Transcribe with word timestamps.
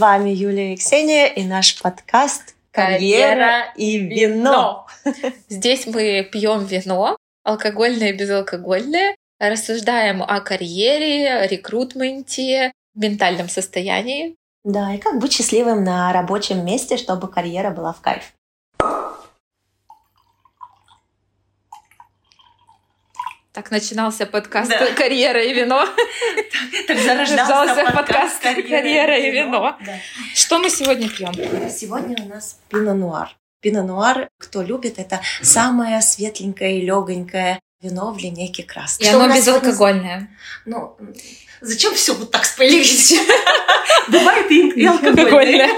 вами 0.00 0.30
Юлия 0.30 0.72
и 0.72 0.76
Ксения 0.76 1.26
и 1.26 1.44
наш 1.44 1.80
подкаст 1.80 2.56
«Карьера 2.70 3.70
и 3.76 3.98
вино». 3.98 4.86
Здесь 5.50 5.86
мы 5.86 6.26
пьем 6.32 6.64
вино, 6.64 7.18
алкогольное 7.44 8.08
и 8.08 8.16
безалкогольное, 8.16 9.14
рассуждаем 9.38 10.22
о 10.22 10.40
карьере, 10.40 11.46
рекрутменте, 11.46 12.72
ментальном 12.94 13.50
состоянии. 13.50 14.36
Да, 14.64 14.94
и 14.94 14.98
как 14.98 15.20
быть 15.20 15.34
счастливым 15.34 15.84
на 15.84 16.10
рабочем 16.14 16.64
месте, 16.64 16.96
чтобы 16.96 17.28
карьера 17.28 17.70
была 17.70 17.92
в 17.92 18.00
кайф. 18.00 18.32
Так 23.52 23.72
начинался 23.72 24.26
подкаст 24.26 24.70
да. 24.70 24.92
«Карьера 24.94 25.42
и 25.42 25.52
вино». 25.52 25.84
Так 26.86 26.98
зарождался 27.00 27.90
подкаст 27.92 28.40
«Карьера 28.40 29.18
и 29.18 29.28
вино». 29.32 29.76
Что 30.36 30.60
мы 30.60 30.70
сегодня 30.70 31.08
пьем? 31.08 31.32
Сегодня 31.68 32.16
у 32.24 32.28
нас 32.28 32.60
пино 32.68 32.94
нуар. 32.94 33.36
Пино 33.60 33.82
нуар, 33.82 34.28
кто 34.38 34.62
любит, 34.62 35.00
это 35.00 35.20
самое 35.42 36.00
светленькое 36.00 36.78
и 36.78 36.86
легонькое 36.86 37.58
вино 37.82 38.12
в 38.12 38.18
линейке 38.18 38.62
красных. 38.62 39.08
И 39.08 39.12
оно 39.12 39.26
безалкогольное. 39.34 40.30
Ну, 40.64 40.96
зачем 41.60 41.92
все 41.94 42.14
вот 42.14 42.30
так 42.30 42.44
спойлерить? 42.44 43.18
Бывает 44.08 44.48
и 44.48 44.86
алкогольное. 44.86 45.70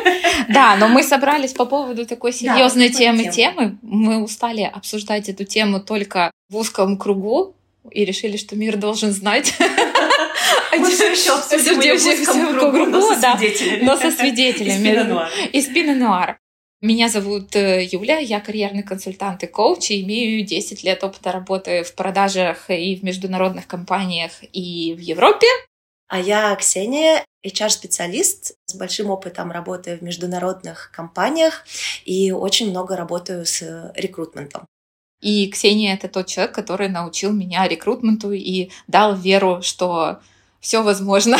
Да, 0.50 0.77
но 0.77 0.88
мы 0.88 1.02
собрались 1.02 1.54
по 1.54 1.64
поводу 1.64 2.04
такой 2.04 2.34
серьезной 2.34 2.91
темы 2.91 3.30
темы. 3.30 3.78
Мы 3.80 4.22
устали 4.22 4.62
обсуждать 4.62 5.30
эту 5.30 5.44
тему 5.44 5.80
только 5.80 6.30
в 6.50 6.56
узком 6.58 6.98
кругу 6.98 7.56
и 7.92 8.04
решили, 8.04 8.36
что 8.36 8.56
мир 8.56 8.76
должен 8.76 9.12
знать. 9.12 9.54
Мы 10.78 10.90
все 10.90 11.12
еще 11.12 11.32
обсудим 11.32 12.58
кругу, 12.58 12.86
но 12.86 13.14
со 13.14 13.36
свидетелями. 13.36 13.84
Но 13.84 13.96
со 13.96 14.10
свидетелями. 14.10 15.48
Из 15.52 15.66
Пино 15.66 15.94
Нуар. 15.94 16.38
Меня 16.82 17.08
зовут 17.08 17.54
э, 17.54 17.84
Юля, 17.84 18.18
я 18.18 18.40
карьерный 18.40 18.82
консультант 18.82 19.44
и 19.44 19.46
коуч, 19.46 19.92
и 19.92 20.02
имею 20.02 20.44
10 20.44 20.82
лет 20.82 21.04
опыта 21.04 21.30
работы 21.30 21.84
в 21.84 21.94
продажах 21.94 22.70
и 22.70 22.96
в 22.96 23.04
международных 23.04 23.68
компаниях 23.68 24.32
и 24.52 24.92
в 24.92 24.98
Европе. 24.98 25.46
А 26.08 26.18
я 26.18 26.54
Ксения, 26.56 27.24
HR-специалист 27.46 28.56
с 28.66 28.74
большим 28.74 29.10
опытом 29.10 29.52
работы 29.52 29.96
в 29.96 30.02
международных 30.02 30.90
компаниях 30.92 31.64
и 32.04 32.32
очень 32.32 32.70
много 32.70 32.96
работаю 32.96 33.46
с 33.46 33.92
рекрутментом. 33.94 34.66
И 35.23 35.48
Ксения— 35.48 35.95
это 36.03 36.09
тот 36.09 36.27
человек, 36.27 36.55
который 36.55 36.89
научил 36.89 37.33
меня 37.33 37.67
рекрутменту 37.69 38.33
и 38.33 38.70
дал 38.89 39.15
веру, 39.15 39.62
что 39.62 40.19
все 40.61 40.83
возможно. 40.83 41.39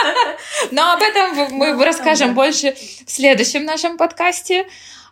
Но 0.70 0.92
об 0.92 1.00
этом 1.00 1.56
мы 1.56 1.72
ну, 1.72 1.82
расскажем 1.82 2.34
больше 2.34 2.76
в 3.06 3.10
следующем 3.10 3.64
нашем 3.64 3.96
подкасте. 3.96 4.66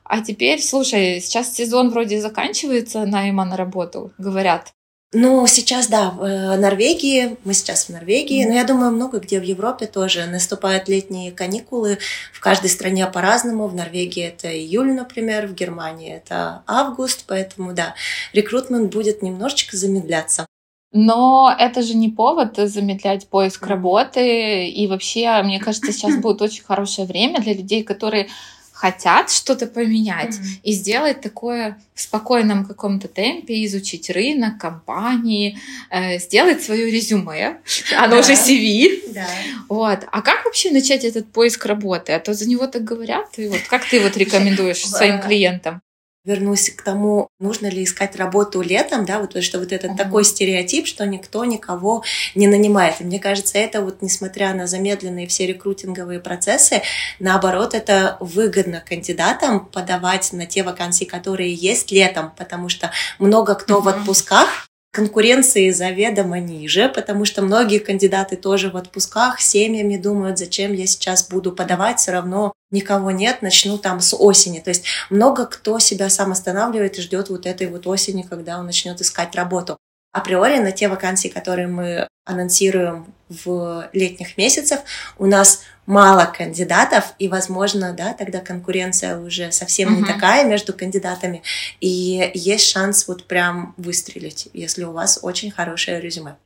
А 0.05 0.21
теперь, 0.21 0.63
слушай, 0.63 1.19
сейчас 1.21 1.55
сезон 1.55 1.91
вроде 1.91 2.21
заканчивается 2.21 3.07
найма 3.07 3.47
на 3.47 3.57
работу, 3.57 4.13
говорят. 4.19 4.75
Ну, 5.17 5.47
сейчас, 5.47 5.87
да, 5.87 6.11
в 6.11 6.25
э, 6.25 6.57
Норвегии, 6.57 7.37
мы 7.45 7.55
сейчас 7.55 7.84
в 7.84 7.91
Норвегии, 7.91 8.45
mm-hmm. 8.45 8.48
но 8.48 8.55
я 8.55 8.65
думаю, 8.65 8.91
много 8.91 9.20
где 9.20 9.39
в 9.39 9.45
Европе 9.45 9.87
тоже 9.87 10.27
наступают 10.27 10.89
летние 10.89 11.31
каникулы. 11.31 11.98
В 12.33 12.41
каждой 12.41 12.69
стране 12.69 13.07
по-разному. 13.07 13.69
В 13.69 13.75
Норвегии 13.77 14.25
это 14.25 14.48
июль, 14.53 14.92
например, 14.92 15.47
в 15.47 15.55
Германии 15.55 16.12
это 16.12 16.65
август, 16.67 17.25
поэтому, 17.29 17.73
да, 17.73 17.95
рекрутмент 18.33 18.92
будет 18.92 19.23
немножечко 19.23 19.77
замедляться. 19.77 20.47
Но 20.91 21.55
это 21.57 21.83
же 21.83 21.95
не 21.95 22.09
повод 22.09 22.57
замедлять 22.57 23.29
поиск 23.29 23.67
работы. 23.69 24.69
И 24.69 24.86
вообще, 24.89 25.42
мне 25.45 25.61
кажется, 25.61 25.92
сейчас 25.92 26.17
будет 26.17 26.42
очень 26.42 26.64
хорошее 26.64 27.07
время 27.07 27.41
для 27.41 27.55
людей, 27.55 27.85
которые 27.85 28.29
хотят 28.74 29.30
что-то 29.30 29.68
поменять 29.68 30.35
mm-hmm. 30.35 30.61
и 30.64 30.73
сделать 30.73 31.20
такое 31.20 31.79
в 31.95 32.01
спокойном 32.01 32.67
каком-то 32.67 33.07
темпе, 33.07 33.64
изучить 33.64 34.11
рынок, 34.11 34.58
компании, 34.58 35.58
э, 35.90 36.18
сделать 36.18 36.61
свое 36.61 36.90
резюме, 36.90 37.58
оно 37.96 38.17
да. 38.17 38.23
же 38.23 38.33
CV. 38.33 39.14
Да. 39.14 39.27
Вот. 39.68 40.01
А 40.11 40.23
как 40.23 40.45
вообще 40.45 40.73
начать 40.73 41.05
этот 41.05 41.30
поиск 41.30 41.64
работы? 41.67 42.13
А 42.13 42.18
то 42.18 42.34
за 42.34 42.48
него 42.48 42.67
так 42.67 42.83
говорят. 42.83 43.39
И 43.39 43.46
вот 43.46 43.61
как 43.70 43.89
ты 43.89 44.01
вот 44.01 44.17
рекомендуешь 44.17 44.79
своим 44.84 45.20
клиентам? 45.20 45.80
Вернусь 46.24 46.70
к 46.70 46.83
тому, 46.83 47.29
нужно 47.39 47.67
ли 47.67 47.85
искать 47.85 48.17
работу 48.17 48.62
летом, 48.62 49.05
да, 49.05 49.18
вот 49.18 49.29
потому 49.29 49.42
что 49.42 49.58
вот 49.58 49.73
этот 49.73 49.92
uh-huh. 49.92 49.96
такой 49.96 50.24
стереотип, 50.24 50.86
что 50.86 51.05
никто 51.07 51.45
никого 51.45 52.02
не 52.35 52.46
нанимает. 52.46 53.01
И 53.01 53.05
мне 53.05 53.18
кажется, 53.18 53.58
это 53.58 53.83
вот 53.83 54.01
несмотря 54.01 54.55
на 54.55 54.67
замедленные 54.67 55.27
все 55.27 55.46
рекрутинговые 55.46 56.20
процессы, 56.20 56.83
наоборот, 57.18 57.74
это 57.74 58.17
выгодно 58.20 58.83
кандидатам 58.86 59.67
подавать 59.67 60.33
на 60.33 60.46
те 60.46 60.63
вакансии, 60.63 61.05
которые 61.05 61.52
есть 61.52 61.92
летом, 61.92 62.33
потому 62.36 62.68
что 62.70 62.90
много 63.18 63.55
кто 63.55 63.79
uh-huh. 63.79 63.83
в 63.83 63.89
отпусках, 63.89 64.68
конкуренции 64.95 65.70
заведомо 65.70 66.39
ниже, 66.39 66.89
потому 66.89 67.24
что 67.24 67.42
многие 67.42 67.80
кандидаты 67.80 68.36
тоже 68.36 68.70
в 68.70 68.77
отпусках 68.77 69.40
семьями 69.40 69.96
думают, 69.96 70.39
зачем 70.39 70.73
я 70.73 70.86
сейчас 70.86 71.29
буду 71.29 71.51
подавать, 71.51 71.98
все 71.98 72.13
равно 72.13 72.52
никого 72.74 73.11
нет, 73.11 73.40
начну 73.40 73.79
там 73.79 74.01
с 74.01 74.14
осени. 74.14 74.61
То 74.61 74.68
есть 74.68 74.85
много 75.08 75.46
кто 75.46 75.79
себя 75.79 76.11
сам 76.11 76.33
останавливает 76.33 76.98
и 76.98 77.02
ждет 77.02 77.30
вот 77.30 77.46
этой 77.46 77.68
вот 77.68 77.86
осени, 77.86 78.23
когда 78.23 78.58
он 78.58 78.67
начнет 78.67 79.01
искать 79.01 79.35
работу. 79.35 79.79
Априори 80.12 80.58
на 80.58 80.70
те 80.70 80.89
вакансии, 80.89 81.29
которые 81.29 81.67
мы 81.67 82.07
анонсируем 82.24 83.13
в 83.29 83.89
летних 83.92 84.36
месяцах, 84.36 84.80
у 85.18 85.27
нас 85.27 85.63
мало 85.86 86.24
кандидатов, 86.24 87.14
и, 87.18 87.29
возможно, 87.29 87.92
да, 87.92 88.13
тогда 88.14 88.40
конкуренция 88.40 89.18
уже 89.18 89.51
совсем 89.51 89.92
uh-huh. 89.92 89.98
не 89.98 90.05
такая 90.05 90.45
между 90.45 90.73
кандидатами, 90.73 91.42
и 91.80 92.30
есть 92.34 92.68
шанс 92.70 93.08
вот 93.08 93.27
прям 93.27 93.74
выстрелить, 93.77 94.48
если 94.52 94.84
у 94.84 94.92
вас 94.92 95.18
очень 95.23 95.51
хорошее 95.51 96.01
резюме. 96.01 96.36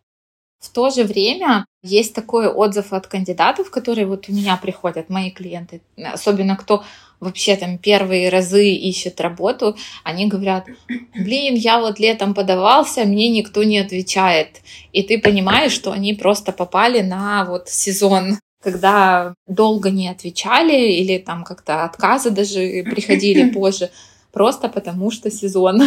В 0.61 0.71
то 0.71 0.91
же 0.91 1.05
время 1.05 1.65
есть 1.83 2.15
такой 2.15 2.49
отзыв 2.49 2.93
от 2.93 3.07
кандидатов, 3.07 3.71
которые 3.71 4.07
вот 4.07 4.29
у 4.29 4.33
меня 4.33 4.57
приходят, 4.57 5.09
мои 5.09 5.31
клиенты, 5.31 5.81
особенно 5.97 6.57
кто 6.57 6.83
вообще 7.21 7.57
там 7.57 7.79
первые 7.79 8.29
разы 8.29 8.69
ищет 8.69 9.21
работу, 9.21 9.77
они 10.05 10.27
говорят, 10.27 10.67
блин, 11.15 11.55
я 11.55 11.81
вот 11.81 11.99
летом 11.99 12.35
подавался, 12.35 13.05
мне 13.05 13.29
никто 13.29 13.63
не 13.63 13.79
отвечает. 13.79 14.61
И 14.93 15.03
ты 15.03 15.19
понимаешь, 15.19 15.73
что 15.73 15.93
они 15.93 16.15
просто 16.15 16.53
попали 16.53 17.01
на 17.03 17.45
вот 17.45 17.69
сезон 17.69 18.39
когда 18.61 19.35
долго 19.47 19.91
не 19.91 20.09
отвечали 20.09 20.93
или 20.93 21.19
там 21.19 21.45
как-то 21.45 21.85
отказы 21.85 22.31
даже 22.31 22.83
приходили 22.83 23.51
позже, 23.55 23.91
просто 24.33 24.69
потому 24.69 25.11
что 25.11 25.31
сезон. 25.31 25.83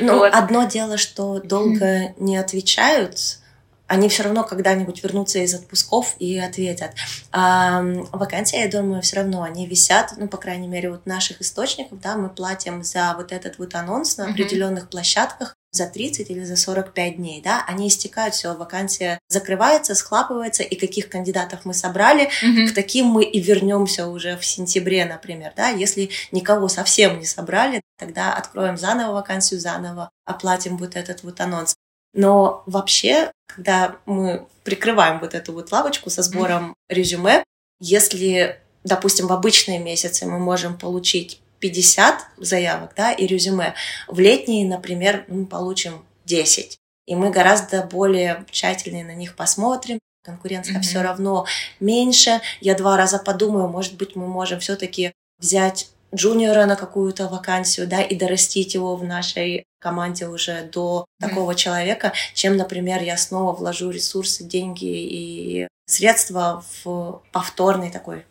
Ну, 0.00 0.22
одно 0.32 0.64
дело, 0.64 0.98
что 0.98 1.40
долго 1.40 2.14
не 2.18 2.36
отвечают, 2.36 3.38
они 3.86 4.08
все 4.08 4.24
равно 4.24 4.44
когда-нибудь 4.44 5.02
вернутся 5.02 5.38
из 5.38 5.54
отпусков 5.54 6.16
и 6.18 6.38
ответят. 6.38 6.92
А 7.32 7.82
вакансии, 8.12 8.58
я 8.58 8.68
думаю, 8.68 9.02
все 9.02 9.16
равно 9.16 9.42
они 9.42 9.66
висят, 9.66 10.14
ну, 10.16 10.28
по 10.28 10.36
крайней 10.36 10.68
мере, 10.68 10.90
вот 10.90 11.06
наших 11.06 11.40
источников, 11.40 12.00
да, 12.00 12.16
мы 12.16 12.28
платим 12.28 12.82
за 12.82 13.14
вот 13.16 13.32
этот 13.32 13.58
вот 13.58 13.74
анонс 13.74 14.16
на 14.16 14.30
определенных 14.30 14.84
mm-hmm. 14.84 14.90
площадках 14.90 15.54
за 15.70 15.86
30 15.86 16.30
или 16.30 16.42
за 16.42 16.56
45 16.56 17.16
дней, 17.16 17.42
да, 17.42 17.64
они 17.68 17.88
истекают, 17.88 18.34
все, 18.34 18.54
вакансия 18.54 19.18
закрывается, 19.28 19.94
схлапывается, 19.94 20.62
и 20.62 20.74
каких 20.74 21.08
кандидатов 21.08 21.60
мы 21.64 21.74
собрали, 21.74 22.30
mm-hmm. 22.42 22.68
к 22.68 22.74
таким 22.74 23.06
мы 23.06 23.24
и 23.24 23.40
вернемся 23.40 24.06
уже 24.08 24.36
в 24.36 24.44
сентябре, 24.44 25.04
например, 25.04 25.52
да, 25.54 25.68
если 25.68 26.10
никого 26.32 26.68
совсем 26.68 27.18
не 27.18 27.26
собрали, 27.26 27.82
тогда 27.98 28.34
откроем 28.34 28.78
заново 28.78 29.12
вакансию, 29.12 29.60
заново 29.60 30.10
оплатим 30.24 30.78
вот 30.78 30.96
этот 30.96 31.22
вот 31.22 31.40
анонс. 31.40 31.76
Но 32.14 32.62
вообще, 32.66 33.30
когда 33.56 33.96
мы 34.04 34.46
прикрываем 34.64 35.18
вот 35.18 35.34
эту 35.34 35.52
вот 35.52 35.72
лавочку 35.72 36.10
со 36.10 36.22
сбором 36.22 36.74
резюме, 36.88 37.42
если, 37.80 38.60
допустим, 38.84 39.26
в 39.26 39.32
обычные 39.32 39.78
месяцы 39.78 40.26
мы 40.26 40.38
можем 40.38 40.76
получить 40.78 41.40
50 41.60 42.26
заявок, 42.36 42.92
да, 42.96 43.12
и 43.12 43.26
резюме, 43.26 43.74
в 44.08 44.20
летние, 44.20 44.66
например, 44.66 45.24
мы 45.28 45.46
получим 45.46 46.04
10. 46.26 46.76
И 47.06 47.14
мы 47.14 47.30
гораздо 47.30 47.82
более 47.82 48.44
тщательнее 48.50 49.04
на 49.04 49.14
них 49.14 49.36
посмотрим, 49.36 49.98
конкуренция 50.22 50.78
mm-hmm. 50.78 50.82
все 50.82 51.02
равно 51.02 51.46
меньше. 51.80 52.40
Я 52.60 52.74
два 52.74 52.96
раза 52.96 53.18
подумаю, 53.18 53.68
может 53.68 53.96
быть, 53.96 54.16
мы 54.16 54.26
можем 54.26 54.60
все-таки 54.60 55.12
взять 55.38 55.88
джуниора 56.14 56.66
на 56.66 56.76
какую-то 56.76 57.28
вакансию, 57.28 57.86
да, 57.86 58.02
и 58.02 58.14
дорастить 58.16 58.74
его 58.74 58.96
в 58.96 59.04
нашей 59.04 59.64
команде 59.86 60.26
уже 60.26 60.68
до 60.72 61.04
mm-hmm. 61.04 61.28
такого 61.28 61.54
человека, 61.54 62.12
чем, 62.34 62.56
например, 62.56 63.02
я 63.02 63.16
снова 63.16 63.52
вложу 63.52 63.90
ресурсы, 63.90 64.42
деньги 64.42 64.84
и 64.84 65.68
средства 65.86 66.64
в 66.82 67.22
повторный 67.30 67.90
такой 67.92 68.24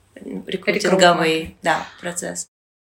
рекрутинговый 0.48 1.56
да, 1.62 1.88
процесс. 2.02 2.48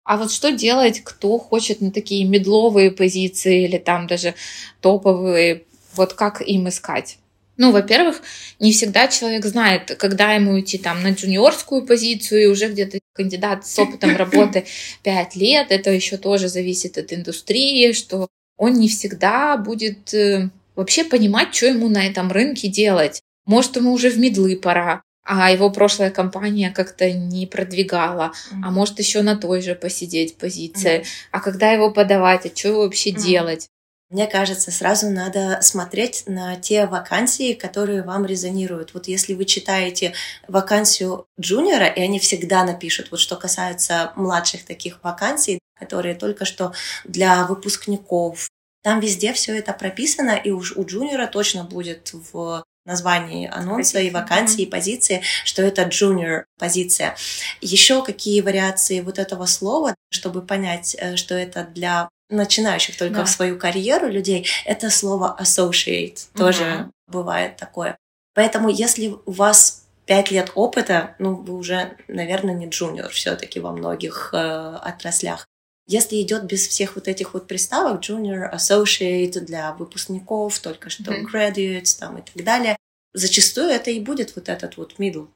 А 0.05 0.17
вот 0.17 0.33
что 0.33 0.53
делать, 0.53 1.03
кто 1.05 1.39
хочет 1.39 1.83
на 1.83 1.91
такие 1.91 2.25
медловые 2.25 2.91
позиции 2.91 3.65
или 3.65 3.77
там 3.77 4.07
даже 4.07 4.35
топовые, 4.81 5.65
вот 5.95 6.15
как 6.15 6.41
им 6.41 6.69
искать? 6.69 7.19
Ну, 7.59 7.73
во-первых, 7.73 8.23
не 8.61 8.73
всегда 8.73 9.09
человек 9.09 9.45
знает, 9.47 9.97
когда 9.99 10.33
ему 10.33 10.61
идти 10.61 10.79
там 10.79 11.03
на 11.03 11.13
джуниорскую 11.13 11.87
позицию, 11.87 12.43
и 12.43 12.47
уже 12.47 12.69
где-то 12.69 12.99
кандидат 13.15 13.67
с 13.67 13.79
опытом 13.79 14.17
работы 14.23 14.67
5 15.03 15.37
лет, 15.37 15.67
это 15.71 15.91
еще 15.91 16.19
тоже 16.19 16.49
зависит 16.49 16.99
от 16.99 17.13
индустрии, 17.13 17.93
что 17.93 18.29
он 18.57 18.75
не 18.75 18.89
всегда 18.89 19.57
будет 19.57 20.13
э, 20.15 20.51
вообще 20.75 21.05
понимать, 21.05 21.55
что 21.55 21.67
ему 21.67 21.89
на 21.89 22.07
этом 22.07 22.31
рынке 22.31 22.69
делать. 22.69 23.21
Может, 23.45 23.77
ему 23.77 23.93
уже 23.93 24.11
в 24.11 24.19
медлы 24.19 24.57
пора, 24.57 25.03
а 25.25 25.51
его 25.51 25.71
прошлая 25.71 26.11
компания 26.11 26.71
как-то 26.71 27.11
не 27.13 27.47
продвигала, 27.47 28.33
mm-hmm. 28.33 28.61
а 28.65 28.71
может 28.71 28.99
еще 28.99 29.23
на 29.23 29.37
той 29.37 29.61
же 29.61 29.75
посидеть 29.75 30.37
позиции, 30.37 31.01
mm-hmm. 31.01 31.07
а 31.33 31.41
когда 31.41 31.73
его 31.73 31.91
подавать, 31.91 32.47
а 32.47 32.57
что 32.57 32.79
вообще 32.79 33.11
mm-hmm. 33.11 33.23
делать? 33.23 33.69
Мне 34.09 34.29
кажется, 34.29 34.71
сразу 34.71 35.11
надо 35.11 35.59
смотреть 35.63 36.25
на 36.27 36.55
те 36.57 36.87
вакансии, 36.87 37.55
которые 37.55 38.03
вам 38.03 38.25
резонируют. 38.25 38.95
Вот 38.95 39.09
если 39.09 39.35
вы 39.35 39.45
читаете 39.47 40.15
вакансию 40.47 41.27
джуниора, 41.41 41.87
и 41.87 42.01
они 42.01 42.21
всегда 42.21 42.65
напишут, 42.65 43.11
вот 43.11 43.19
что 43.19 43.35
касается 43.35 44.13
младших 44.15 44.65
таких 44.65 45.03
вакансий, 45.03 45.59
которые 45.77 46.15
только 46.15 46.45
что 46.45 46.73
для 47.05 47.47
выпускников, 47.47 48.49
там 48.85 49.01
везде 49.01 49.33
все 49.33 49.59
это 49.59 49.73
прописано, 49.73 50.37
и 50.37 50.51
уж 50.51 50.77
у 50.77 50.85
джуниора 50.85 51.27
точно 51.27 51.65
будет 51.65 52.13
в 52.13 52.63
названии 52.85 53.51
анонса 53.53 53.99
и 53.99 54.11
вакансии, 54.11 54.63
и 54.63 54.71
позиции, 54.71 55.23
что 55.45 55.63
это 55.63 55.83
junior 55.83 56.45
позиция. 56.57 57.17
Еще 57.61 58.05
какие 58.05 58.41
вариации 58.41 59.01
вот 59.01 59.19
этого 59.19 59.47
слова, 59.47 59.97
чтобы 60.11 60.43
понять, 60.43 60.95
э, 60.97 61.17
что 61.17 61.35
это 61.35 61.65
для 61.65 62.09
начинающих 62.29 62.97
только 62.97 63.19
да. 63.19 63.25
в 63.25 63.31
свою 63.31 63.59
карьеру 63.59 64.09
людей, 64.09 64.47
это 64.65 64.91
слово 64.91 65.37
associate 65.41 66.27
тоже 66.35 66.65
uh 66.65 66.91
бывает 67.09 67.57
такое. 67.57 67.97
Поэтому 68.35 68.69
если 68.69 69.15
у 69.27 69.31
вас 69.31 69.87
пять 70.07 70.31
лет 70.31 70.53
опыта, 70.55 71.15
ну, 71.19 71.37
вы 71.37 71.55
уже, 71.55 71.97
наверное, 72.09 72.55
не 72.55 72.69
джуниор 72.69 73.11
все-таки 73.11 73.61
во 73.61 73.73
многих 73.73 74.31
э, 74.33 74.37
отраслях. 74.37 75.47
Если 75.87 76.21
идет 76.21 76.45
без 76.45 76.67
всех 76.67 76.97
вот 76.97 77.07
этих 77.07 77.35
вот 77.35 77.47
приставок, 77.47 78.03
junior, 78.03 78.53
associate 78.53 79.39
для 79.41 79.73
выпускников, 79.73 80.59
только 80.59 80.91
что 80.91 81.13
mm-hmm. 81.13 81.27
graduates 81.33 81.99
там 81.99 82.19
и 82.19 82.23
так 82.23 82.45
далее, 82.45 82.77
зачастую 83.15 83.69
это 83.69 83.91
и 83.91 84.01
будет 84.01 84.35
вот 84.35 84.49
этот 84.49 84.77
вот 84.77 84.97
middle. 84.99 85.29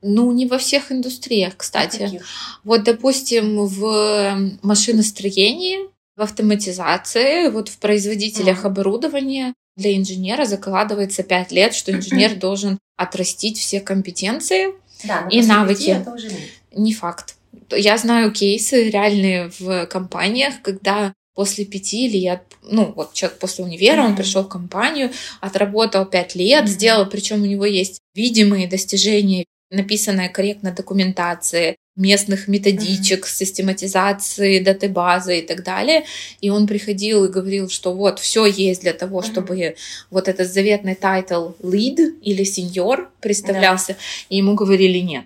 Ну, 0.00 0.30
не 0.32 0.46
во 0.46 0.58
всех 0.58 0.92
индустриях, 0.92 1.56
кстати. 1.56 2.22
Вот, 2.64 2.84
допустим, 2.84 3.66
в 3.66 4.58
машиностроении, 4.62 5.90
в 6.18 6.22
автоматизации, 6.22 7.48
вот 7.48 7.68
в 7.68 7.78
производителях 7.78 8.64
mm-hmm. 8.64 8.66
оборудования 8.66 9.54
для 9.76 9.96
инженера 9.96 10.44
закладывается 10.46 11.22
5 11.22 11.52
лет, 11.52 11.74
что 11.74 11.92
инженер 11.92 12.34
должен 12.40 12.78
отрастить 12.96 13.56
все 13.58 13.80
компетенции 13.80 14.74
да, 15.04 15.28
и 15.30 15.40
навыки. 15.42 15.90
Это 15.90 16.10
уже 16.10 16.28
не 16.72 16.92
факт. 16.92 17.36
Я 17.70 17.96
знаю 17.98 18.32
кейсы 18.32 18.90
реальные 18.90 19.52
в 19.60 19.86
компаниях, 19.86 20.60
когда 20.62 21.14
после 21.34 21.64
пяти 21.64 22.08
лет, 22.08 22.42
ну 22.62 22.92
вот 22.96 23.12
человек 23.12 23.38
после 23.38 23.64
универа, 23.64 24.00
mm-hmm. 24.00 24.06
он 24.06 24.16
пришел 24.16 24.42
в 24.42 24.48
компанию, 24.48 25.12
отработал 25.40 26.04
пять 26.04 26.34
лет, 26.34 26.64
mm-hmm. 26.64 26.68
сделал, 26.68 27.06
причем 27.06 27.42
у 27.42 27.46
него 27.46 27.64
есть 27.64 28.00
видимые 28.16 28.66
достижения, 28.66 29.44
написанная 29.70 30.28
корректно 30.28 30.72
документация, 30.72 31.76
местных 31.98 32.48
методичек, 32.48 33.24
mm-hmm. 33.24 33.30
систематизации, 33.30 34.60
database 34.60 35.31
ы 35.31 35.40
и 35.40 35.42
так 35.42 35.62
далее. 35.62 36.04
И 36.40 36.48
он 36.48 36.66
приходил 36.66 37.24
и 37.24 37.28
говорил, 37.28 37.68
что 37.68 37.92
вот 37.92 38.20
все 38.20 38.46
есть 38.46 38.82
для 38.82 38.92
того, 38.92 39.20
mm-hmm. 39.20 39.32
чтобы 39.32 39.76
вот 40.10 40.28
этот 40.28 40.50
заветный 40.50 40.94
title 40.94 41.50
lead 41.60 42.20
или 42.22 42.44
senior 42.44 43.10
представлялся, 43.20 43.94
да. 43.94 43.98
и 44.30 44.36
ему 44.36 44.54
говорили 44.54 44.98
нет. 44.98 45.24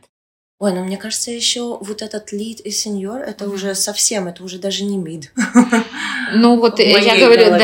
Ой, 0.59 0.73
ну 0.73 0.85
мне 0.85 0.97
кажется, 0.97 1.33
еще 1.33 1.77
вот 1.81 2.03
этот 2.03 2.33
lead 2.33 2.61
и 2.61 2.71
senior, 2.71 3.21
это 3.21 3.45
mm-hmm. 3.45 3.55
уже 3.55 3.75
совсем, 3.75 4.29
это 4.29 4.45
уже 4.45 4.59
даже 4.59 4.85
не 4.85 4.97
mid. 4.97 5.33
Ну 6.35 6.59
вот 6.59 6.79
я 6.79 7.19
говорю, 7.19 7.51
да, 7.51 7.59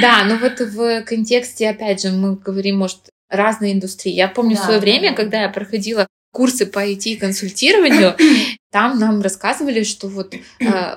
да, 0.00 0.24
ну 0.24 0.38
вот 0.38 0.58
в 0.58 1.02
контексте, 1.02 1.68
опять 1.68 2.02
же, 2.02 2.10
мы 2.10 2.34
говорим, 2.34 2.78
может, 2.78 2.98
разные 3.28 3.72
индустрии. 3.72 4.12
Я 4.12 4.28
помню 4.28 4.56
да, 4.56 4.64
свое 4.64 4.80
время, 4.80 5.10
да. 5.10 5.16
когда 5.16 5.42
я 5.42 5.48
проходила 5.48 6.06
курсы 6.32 6.66
по 6.66 6.84
IT-консультированию, 6.84 8.16
там 8.72 8.98
нам 8.98 9.22
рассказывали, 9.22 9.84
что 9.84 10.08
вот 10.08 10.34
э, 10.34 10.40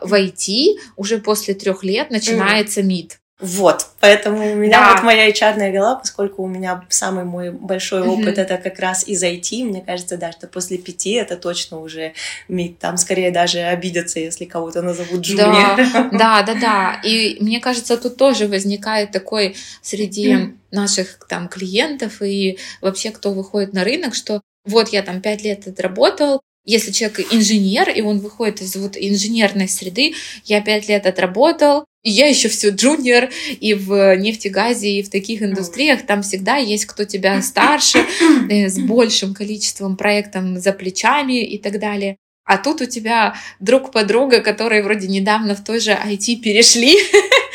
в 0.01 0.13
IT 0.13 0.77
уже 0.95 1.19
после 1.19 1.53
трех 1.53 1.83
лет 1.83 2.09
начинается 2.09 2.81
МИД. 2.81 3.19
Вот, 3.37 3.87
поэтому 3.99 4.53
у 4.53 4.55
меня 4.55 4.79
да. 4.79 4.93
вот 4.93 5.03
моя 5.03 5.29
HR 5.29 5.71
голова, 5.73 5.95
поскольку 5.95 6.43
у 6.43 6.47
меня 6.47 6.85
самый 6.87 7.25
мой 7.25 7.51
большой 7.51 8.01
опыт 8.01 8.37
mm-hmm. 8.37 8.41
это 8.41 8.57
как 8.57 8.79
раз 8.79 9.05
из 9.05 9.21
IT, 9.21 9.65
мне 9.65 9.81
кажется, 9.81 10.15
да, 10.15 10.31
что 10.31 10.47
после 10.47 10.77
пяти 10.77 11.11
это 11.11 11.35
точно 11.35 11.81
уже 11.81 12.13
МИД, 12.47 12.79
там 12.79 12.95
скорее 12.95 13.31
даже 13.31 13.59
обидятся, 13.59 14.21
если 14.21 14.45
кого-то 14.45 14.81
назовут 14.81 15.19
джуниор. 15.19 15.75
Да, 15.75 16.09
да, 16.13 16.43
да, 16.47 16.53
да, 16.53 17.01
и 17.03 17.35
мне 17.41 17.59
кажется, 17.59 17.97
тут 17.97 18.15
тоже 18.15 18.47
возникает 18.47 19.11
такой 19.11 19.57
среди 19.81 20.53
наших 20.71 21.19
там 21.27 21.49
клиентов 21.49 22.21
и 22.21 22.57
вообще 22.79 23.11
кто 23.11 23.33
выходит 23.33 23.73
на 23.73 23.83
рынок, 23.83 24.15
что 24.15 24.41
вот 24.65 24.89
я 24.89 25.01
там 25.01 25.21
пять 25.21 25.43
лет 25.43 25.67
отработал, 25.67 26.41
если 26.65 26.91
человек 26.91 27.31
инженер, 27.31 27.89
и 27.89 28.01
он 28.01 28.19
выходит 28.19 28.61
из 28.61 28.75
вот 28.75 28.97
инженерной 28.97 29.69
среды, 29.69 30.15
я 30.45 30.61
пять 30.61 30.89
лет 30.89 31.05
отработал, 31.05 31.85
и 32.03 32.09
я 32.09 32.27
еще 32.27 32.49
все 32.49 32.69
джуниор, 32.69 33.29
и 33.59 33.73
в 33.73 34.15
нефтегазе, 34.15 34.89
и 34.89 35.03
в 35.03 35.09
таких 35.09 35.41
индустриях 35.41 36.05
там 36.05 36.23
всегда 36.23 36.57
есть 36.57 36.85
кто 36.85 37.05
тебя 37.05 37.41
старше, 37.43 38.05
э, 38.49 38.69
с 38.69 38.79
большим 38.87 39.33
количеством 39.33 39.95
проектов 39.95 40.43
за 40.57 40.73
плечами 40.73 41.43
и 41.43 41.57
так 41.57 41.79
далее. 41.79 42.17
А 42.45 42.57
тут 42.57 42.81
у 42.81 42.85
тебя 42.85 43.35
друг 43.59 43.91
подруга, 43.91 44.39
которые 44.41 44.83
вроде 44.83 45.07
недавно 45.07 45.55
в 45.55 45.63
той 45.63 45.79
же 45.79 45.91
IT 45.91 46.41
перешли, 46.41 46.95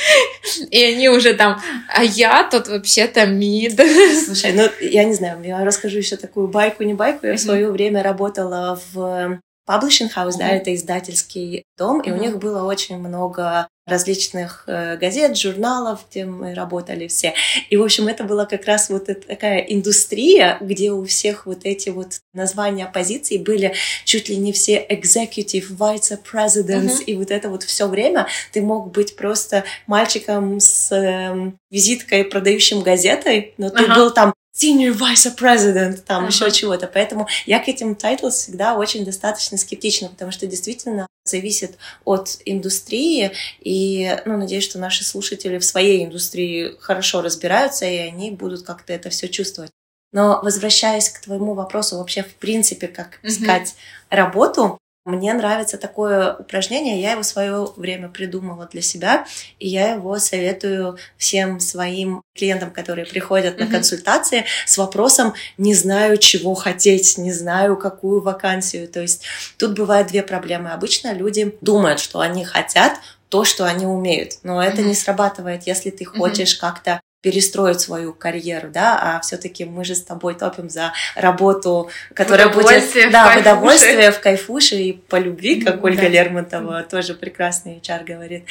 и 0.71 0.83
они 0.83 1.09
уже 1.09 1.35
там, 1.35 1.61
а 1.89 2.03
я 2.03 2.43
тут 2.43 2.67
вообще-то 2.67 3.25
мид. 3.27 3.81
Слушай, 4.25 4.53
ну 4.53 4.69
я 4.81 5.05
не 5.05 5.15
знаю, 5.15 5.41
я 5.45 5.65
расскажу 5.65 5.99
еще 5.99 6.17
такую 6.17 6.49
байку, 6.49 6.83
не 6.83 6.95
байку. 6.95 7.27
Я 7.27 7.35
в 7.37 7.41
свое 7.41 7.71
время 7.71 8.03
работала 8.03 8.81
в 8.93 9.41
Publishing 9.69 10.11
House, 10.15 10.37
да, 10.37 10.49
это 10.49 10.75
издательский 10.75 11.65
дом, 11.79 12.01
и 12.01 12.11
у 12.11 12.17
них 12.17 12.39
было 12.39 12.65
очень 12.65 12.99
много 12.99 13.69
различных 13.91 14.65
э, 14.67 14.97
газет, 14.97 15.37
журналов, 15.37 16.07
где 16.11 16.25
мы 16.25 16.55
работали 16.55 17.09
все. 17.09 17.35
И, 17.69 17.77
в 17.77 17.83
общем, 17.83 18.09
это 18.09 18.25
была 18.25 18.47
как 18.47 18.65
раз 18.65 18.89
вот 18.89 19.07
такая 19.27 19.59
индустрия, 19.59 20.57
где 20.61 20.93
у 20.93 21.05
всех 21.05 21.47
вот 21.47 21.61
эти 21.65 21.91
вот 21.91 22.21
названия 22.33 22.87
позиций 22.87 23.39
были 23.39 23.75
чуть 24.05 24.29
ли 24.29 24.37
не 24.37 24.53
все 24.53 24.85
executive, 24.89 25.71
vice 25.77 26.19
presidents, 26.33 27.01
uh-huh. 27.01 27.05
и 27.05 27.17
вот 27.17 27.31
это 27.31 27.49
вот 27.49 27.65
все 27.65 27.87
время 27.87 28.27
ты 28.53 28.63
мог 28.63 28.93
быть 28.93 29.17
просто 29.17 29.65
мальчиком 29.87 30.61
с 30.61 30.91
э, 30.93 31.53
визиткой, 31.71 32.25
продающим 32.25 32.83
газетой, 32.83 33.55
но 33.59 33.69
ты 33.71 33.85
uh-huh. 33.85 33.95
был 33.95 34.11
там 34.11 34.33
senior 34.55 34.93
vice 34.93 35.35
president, 35.37 35.99
там 35.99 36.25
uh-huh. 36.25 36.29
еще 36.29 36.51
чего-то. 36.51 36.87
Поэтому 36.87 37.29
я 37.47 37.59
к 37.59 37.69
этим 37.69 37.93
titles 37.93 38.31
всегда 38.31 38.77
очень 38.77 39.05
достаточно 39.05 39.57
скептична, 39.57 40.09
потому 40.09 40.33
что 40.33 40.47
действительно 40.47 41.07
зависит 41.25 41.77
от 42.05 42.39
индустрии, 42.45 43.33
и 43.61 44.17
ну, 44.25 44.37
надеюсь, 44.37 44.65
что 44.65 44.79
наши 44.79 45.05
слушатели 45.05 45.59
в 45.59 45.65
своей 45.65 46.05
индустрии 46.05 46.77
хорошо 46.81 47.23
разбираются, 47.23 47.85
и 47.85 47.97
они 47.97 48.31
будут 48.31 48.63
как-то 48.63 48.93
это 48.93 49.11
все 49.11 49.29
чувствовать. 49.29 49.71
Но 50.13 50.41
возвращаясь 50.43 51.09
к 51.09 51.21
твоему 51.21 51.55
вопросу 51.55 51.99
вообще 51.99 52.25
в 52.25 52.35
принципе, 52.35 52.89
как 52.89 53.21
искать 53.23 53.69
mm-hmm. 53.69 54.17
работу, 54.17 54.80
мне 55.07 55.33
нравится 55.33 55.79
такое 55.79 56.35
упражнение, 56.35 57.01
я 57.01 57.13
его 57.13 57.23
в 57.23 57.27
свое 57.27 57.67
время 57.77 58.09
придумала 58.09 58.67
для 58.67 58.83
себя, 58.83 59.27
и 59.59 59.67
я 59.67 59.95
его 59.95 60.19
советую 60.19 60.99
всем 61.17 61.59
своим 61.59 62.23
клиентам, 62.35 62.71
которые 62.71 63.07
приходят 63.07 63.57
mm-hmm. 63.57 63.65
на 63.65 63.71
консультации 63.71 64.45
с 64.67 64.77
вопросом 64.77 65.33
«не 65.57 65.75
знаю, 65.75 66.19
чего 66.19 66.55
хотеть, 66.55 67.17
не 67.17 67.33
знаю, 67.33 67.77
какую 67.77 68.21
вакансию». 68.21 68.89
То 68.89 69.01
есть 69.01 69.25
тут 69.57 69.75
бывают 69.75 70.09
две 70.09 70.23
проблемы. 70.23 70.71
Обычно 70.71 71.15
люди 71.15 71.57
думают, 71.63 71.99
что 71.99 72.21
они 72.21 72.45
хотят 72.45 72.99
то, 73.31 73.45
что 73.45 73.65
они 73.65 73.87
умеют, 73.87 74.39
но 74.43 74.63
это 74.63 74.83
mm-hmm. 74.83 74.87
не 74.87 74.95
срабатывает, 74.95 75.67
если 75.67 75.91
ты 75.91 76.05
хочешь 76.05 76.57
mm-hmm. 76.57 76.61
как-то 76.61 77.01
перестроить 77.21 77.81
свою 77.81 78.15
карьеру, 78.15 78.71
да, 78.71 78.99
а 79.17 79.21
все-таки 79.21 79.65
мы 79.65 79.85
же 79.85 79.95
с 79.95 80.03
тобой 80.03 80.35
топим 80.35 80.71
за 80.71 80.93
работу, 81.15 81.91
которая 82.15 82.49
будет, 82.49 82.85
да, 83.11 83.37
в 83.37 83.41
удовольствие, 83.41 84.11
в 84.11 84.21
кайфуше 84.21 84.77
и 84.77 84.93
по 84.93 85.17
любви, 85.17 85.61
как 85.61 85.83
Ольга 85.85 86.03
да. 86.03 86.09
Лермонтова 86.09 86.83
тоже 86.85 87.15
прекрасный 87.15 87.79
HR 87.79 88.05
говорит. 88.05 88.45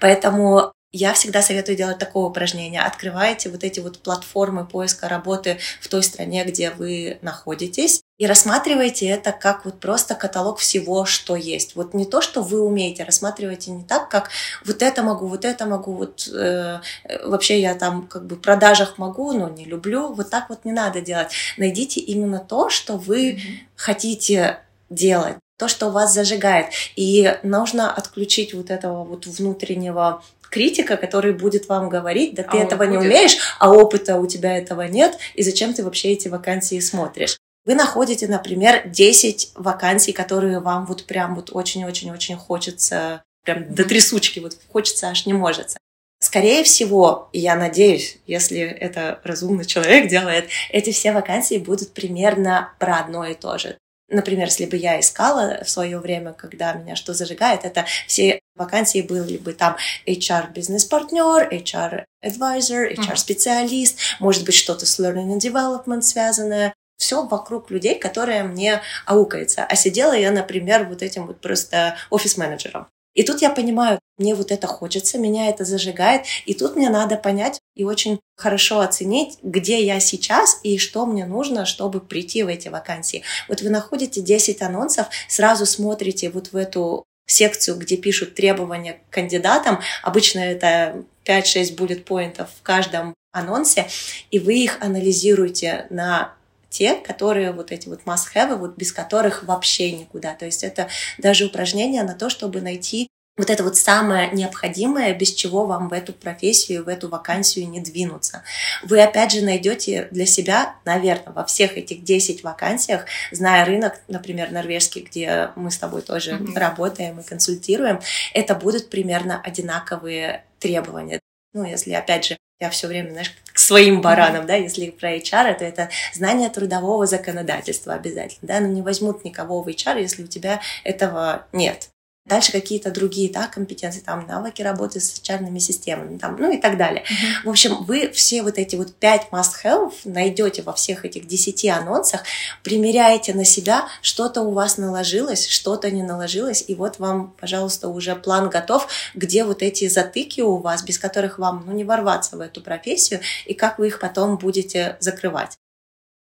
Поэтому 0.00 0.72
я 0.92 1.12
всегда 1.12 1.42
советую 1.42 1.76
делать 1.76 1.98
такое 1.98 2.24
упражнение. 2.24 2.80
Открываете 2.80 3.50
вот 3.50 3.64
эти 3.64 3.80
вот 3.80 3.98
платформы 3.98 4.66
поиска 4.66 5.08
работы 5.08 5.58
в 5.80 5.88
той 5.88 6.02
стране, 6.02 6.44
где 6.44 6.70
вы 6.70 7.18
находитесь, 7.22 8.02
И 8.18 8.26
рассматривайте 8.26 9.06
это 9.06 9.30
как 9.32 9.66
вот 9.66 9.78
просто 9.78 10.14
каталог 10.14 10.58
всего, 10.58 11.04
что 11.04 11.36
есть. 11.36 11.76
Вот 11.76 11.92
не 11.92 12.06
то, 12.06 12.22
что 12.22 12.42
вы 12.42 12.62
умеете, 12.62 13.04
рассматривайте 13.04 13.70
не 13.72 13.84
так, 13.84 14.08
как 14.08 14.30
вот 14.64 14.82
это 14.82 15.02
могу, 15.02 15.26
вот 15.26 15.44
это 15.44 15.66
могу, 15.66 15.92
вот 15.92 16.26
э, 16.28 16.80
вообще 17.24 17.60
я 17.60 17.74
там 17.74 18.06
как 18.06 18.26
бы 18.26 18.36
в 18.36 18.40
продажах 18.40 18.96
могу, 18.96 19.32
но 19.32 19.50
не 19.50 19.66
люблю. 19.66 20.14
Вот 20.14 20.30
так 20.30 20.48
вот 20.48 20.64
не 20.64 20.72
надо 20.72 21.02
делать. 21.02 21.28
Найдите 21.58 22.00
именно 22.00 22.38
то, 22.38 22.70
что 22.70 22.96
вы 22.96 23.32
mm-hmm. 23.32 23.40
хотите 23.76 24.60
делать 24.88 25.36
то, 25.58 25.68
что 25.68 25.90
вас 25.90 26.12
зажигает. 26.12 26.66
И 26.96 27.38
нужно 27.42 27.90
отключить 27.90 28.52
вот 28.52 28.70
этого 28.70 29.04
вот 29.04 29.26
внутреннего 29.26 30.22
критика, 30.50 30.96
который 30.96 31.32
будет 31.32 31.68
вам 31.68 31.88
говорить, 31.88 32.34
да 32.34 32.42
ты 32.42 32.58
а 32.58 32.62
этого 32.62 32.82
не 32.84 32.98
умеешь, 32.98 33.38
а 33.58 33.70
опыта 33.72 34.16
у 34.16 34.26
тебя 34.26 34.56
этого 34.56 34.82
нет, 34.82 35.18
и 35.34 35.42
зачем 35.42 35.72
ты 35.72 35.82
вообще 35.82 36.12
эти 36.12 36.28
вакансии 36.28 36.78
смотришь? 36.80 37.38
Вы 37.66 37.74
находите, 37.74 38.28
например, 38.28 38.88
10 38.88 39.52
вакансий, 39.56 40.12
которые 40.12 40.60
вам 40.60 40.86
вот 40.86 41.04
прям 41.04 41.34
вот 41.34 41.50
очень-очень-очень 41.52 42.36
хочется, 42.36 43.24
прям 43.44 43.74
до 43.74 43.84
трясучки, 43.84 44.38
вот 44.38 44.56
хочется 44.72 45.08
аж 45.08 45.26
не 45.26 45.32
может. 45.32 45.76
Скорее 46.20 46.62
всего, 46.62 47.28
я 47.32 47.56
надеюсь, 47.56 48.18
если 48.26 48.60
это 48.60 49.20
разумный 49.24 49.64
человек 49.64 50.08
делает, 50.08 50.48
эти 50.70 50.92
все 50.92 51.12
вакансии 51.12 51.58
будут 51.58 51.92
примерно 51.92 52.72
про 52.78 53.00
одно 53.00 53.26
и 53.26 53.34
то 53.34 53.58
же. 53.58 53.76
Например, 54.08 54.46
если 54.46 54.66
бы 54.66 54.76
я 54.76 55.00
искала 55.00 55.64
в 55.64 55.68
свое 55.68 55.98
время, 55.98 56.32
когда 56.32 56.72
меня 56.72 56.94
что 56.94 57.12
зажигает, 57.12 57.64
это 57.64 57.84
все 58.06 58.38
вакансии 58.54 59.02
были 59.02 59.36
бы 59.36 59.52
там 59.52 59.76
HR 60.06 60.52
бизнес-партнер, 60.52 61.52
HR 61.52 62.04
advisor, 62.24 62.94
HR 62.94 63.16
специалист, 63.16 63.98
может 64.20 64.44
быть 64.44 64.54
что-то 64.54 64.86
с 64.86 65.00
learning 65.00 65.36
and 65.36 65.40
development 65.40 66.02
связанное, 66.02 66.72
все 66.96 67.26
вокруг 67.26 67.70
людей, 67.70 67.98
которые 67.98 68.42
мне 68.42 68.82
аукается. 69.04 69.64
А 69.64 69.76
сидела 69.76 70.12
я, 70.12 70.30
например, 70.30 70.86
вот 70.86 71.02
этим 71.02 71.26
вот 71.26 71.40
просто 71.40 71.96
офис-менеджером. 72.10 72.86
И 73.16 73.22
тут 73.22 73.40
я 73.40 73.48
понимаю, 73.48 73.98
мне 74.18 74.34
вот 74.34 74.52
это 74.52 74.66
хочется, 74.66 75.16
меня 75.16 75.48
это 75.48 75.64
зажигает, 75.64 76.26
и 76.44 76.52
тут 76.52 76.76
мне 76.76 76.90
надо 76.90 77.16
понять 77.16 77.58
и 77.74 77.82
очень 77.82 78.20
хорошо 78.36 78.80
оценить, 78.80 79.38
где 79.42 79.82
я 79.82 80.00
сейчас 80.00 80.60
и 80.62 80.76
что 80.76 81.06
мне 81.06 81.24
нужно, 81.24 81.64
чтобы 81.64 82.00
прийти 82.00 82.42
в 82.42 82.48
эти 82.48 82.68
вакансии. 82.68 83.22
Вот 83.48 83.62
вы 83.62 83.70
находите 83.70 84.20
10 84.20 84.60
анонсов, 84.60 85.06
сразу 85.28 85.64
смотрите 85.64 86.28
вот 86.28 86.52
в 86.52 86.56
эту 86.56 87.04
секцию, 87.26 87.78
где 87.78 87.96
пишут 87.96 88.34
требования 88.34 89.00
к 89.08 89.14
кандидатам. 89.14 89.80
Обычно 90.02 90.40
это 90.40 91.02
5-6 91.24 91.74
bullet 91.74 92.02
поинтов 92.02 92.50
в 92.58 92.62
каждом 92.62 93.14
анонсе, 93.32 93.86
и 94.30 94.38
вы 94.38 94.58
их 94.58 94.78
анализируете 94.82 95.86
на 95.88 96.35
те, 96.68 96.94
которые 96.94 97.52
вот 97.52 97.72
эти 97.72 97.88
вот 97.88 98.00
must-have, 98.04 98.56
вот 98.56 98.76
без 98.76 98.92
которых 98.92 99.44
вообще 99.44 99.92
никуда. 99.92 100.34
То 100.34 100.46
есть 100.46 100.64
это 100.64 100.88
даже 101.18 101.46
упражнение 101.46 102.02
на 102.02 102.14
то, 102.14 102.28
чтобы 102.28 102.60
найти 102.60 103.08
вот 103.36 103.50
это 103.50 103.62
вот 103.62 103.76
самое 103.76 104.30
необходимое, 104.30 105.12
без 105.12 105.32
чего 105.32 105.66
вам 105.66 105.88
в 105.88 105.92
эту 105.92 106.12
профессию, 106.12 106.84
в 106.84 106.88
эту 106.88 107.08
вакансию 107.08 107.68
не 107.68 107.80
двинуться. 107.80 108.42
Вы 108.82 109.02
опять 109.02 109.32
же 109.32 109.42
найдете 109.42 110.08
для 110.10 110.24
себя, 110.24 110.76
наверное, 110.84 111.34
во 111.34 111.44
всех 111.44 111.76
этих 111.76 112.02
10 112.02 112.42
вакансиях, 112.42 113.04
зная 113.30 113.64
рынок, 113.64 114.00
например, 114.08 114.50
норвежский, 114.52 115.02
где 115.02 115.50
мы 115.54 115.70
с 115.70 115.76
тобой 115.76 116.00
тоже 116.00 116.32
mm-hmm. 116.32 116.58
работаем 116.58 117.20
и 117.20 117.22
консультируем, 117.22 118.00
это 118.32 118.54
будут 118.54 118.88
примерно 118.88 119.40
одинаковые 119.42 120.44
требования. 120.58 121.20
Ну, 121.52 121.64
если, 121.64 121.92
опять 121.92 122.24
же, 122.24 122.38
я 122.58 122.70
все 122.70 122.86
время, 122.86 123.10
знаешь, 123.10 123.34
к 123.56 123.58
своим 123.58 124.02
баранам, 124.02 124.44
да, 124.46 124.54
если 124.54 124.90
про 124.90 125.16
HR, 125.16 125.58
то 125.58 125.64
это 125.64 125.88
знание 126.12 126.50
трудового 126.50 127.06
законодательства 127.06 127.94
обязательно, 127.94 128.46
да, 128.48 128.60
но 128.60 128.66
не 128.66 128.82
возьмут 128.82 129.24
никого 129.24 129.62
в 129.62 129.68
HR, 129.68 129.98
если 129.98 130.24
у 130.24 130.26
тебя 130.26 130.60
этого 130.84 131.46
нет. 131.54 131.88
Дальше 132.26 132.50
какие-то 132.50 132.90
другие 132.90 133.30
да, 133.30 133.46
компетенции, 133.46 134.00
там 134.00 134.26
навыки 134.26 134.60
работы 134.60 134.98
с 134.98 135.12
социальными 135.12 135.60
системами, 135.60 136.18
там, 136.18 136.36
ну 136.40 136.52
и 136.52 136.58
так 136.60 136.76
далее. 136.76 137.04
В 137.44 137.48
общем, 137.48 137.84
вы 137.84 138.10
все 138.10 138.42
вот 138.42 138.58
эти 138.58 138.74
вот 138.74 138.96
пять 138.96 139.28
must-have 139.30 139.92
найдете 140.04 140.62
во 140.62 140.72
всех 140.72 141.04
этих 141.04 141.28
десяти 141.28 141.68
анонсах, 141.68 142.24
примеряете 142.64 143.32
на 143.32 143.44
себя, 143.44 143.86
что-то 144.02 144.42
у 144.42 144.50
вас 144.50 144.76
наложилось, 144.76 145.46
что-то 145.46 145.88
не 145.92 146.02
наложилось, 146.02 146.64
и 146.66 146.74
вот 146.74 146.98
вам, 146.98 147.32
пожалуйста, 147.40 147.88
уже 147.88 148.16
план 148.16 148.50
готов, 148.50 148.88
где 149.14 149.44
вот 149.44 149.62
эти 149.62 149.86
затыки 149.86 150.40
у 150.40 150.56
вас, 150.56 150.82
без 150.82 150.98
которых 150.98 151.38
вам 151.38 151.62
ну, 151.64 151.72
не 151.72 151.84
ворваться 151.84 152.36
в 152.36 152.40
эту 152.40 152.60
профессию, 152.60 153.20
и 153.44 153.54
как 153.54 153.78
вы 153.78 153.86
их 153.86 154.00
потом 154.00 154.36
будете 154.36 154.96
закрывать. 154.98 155.58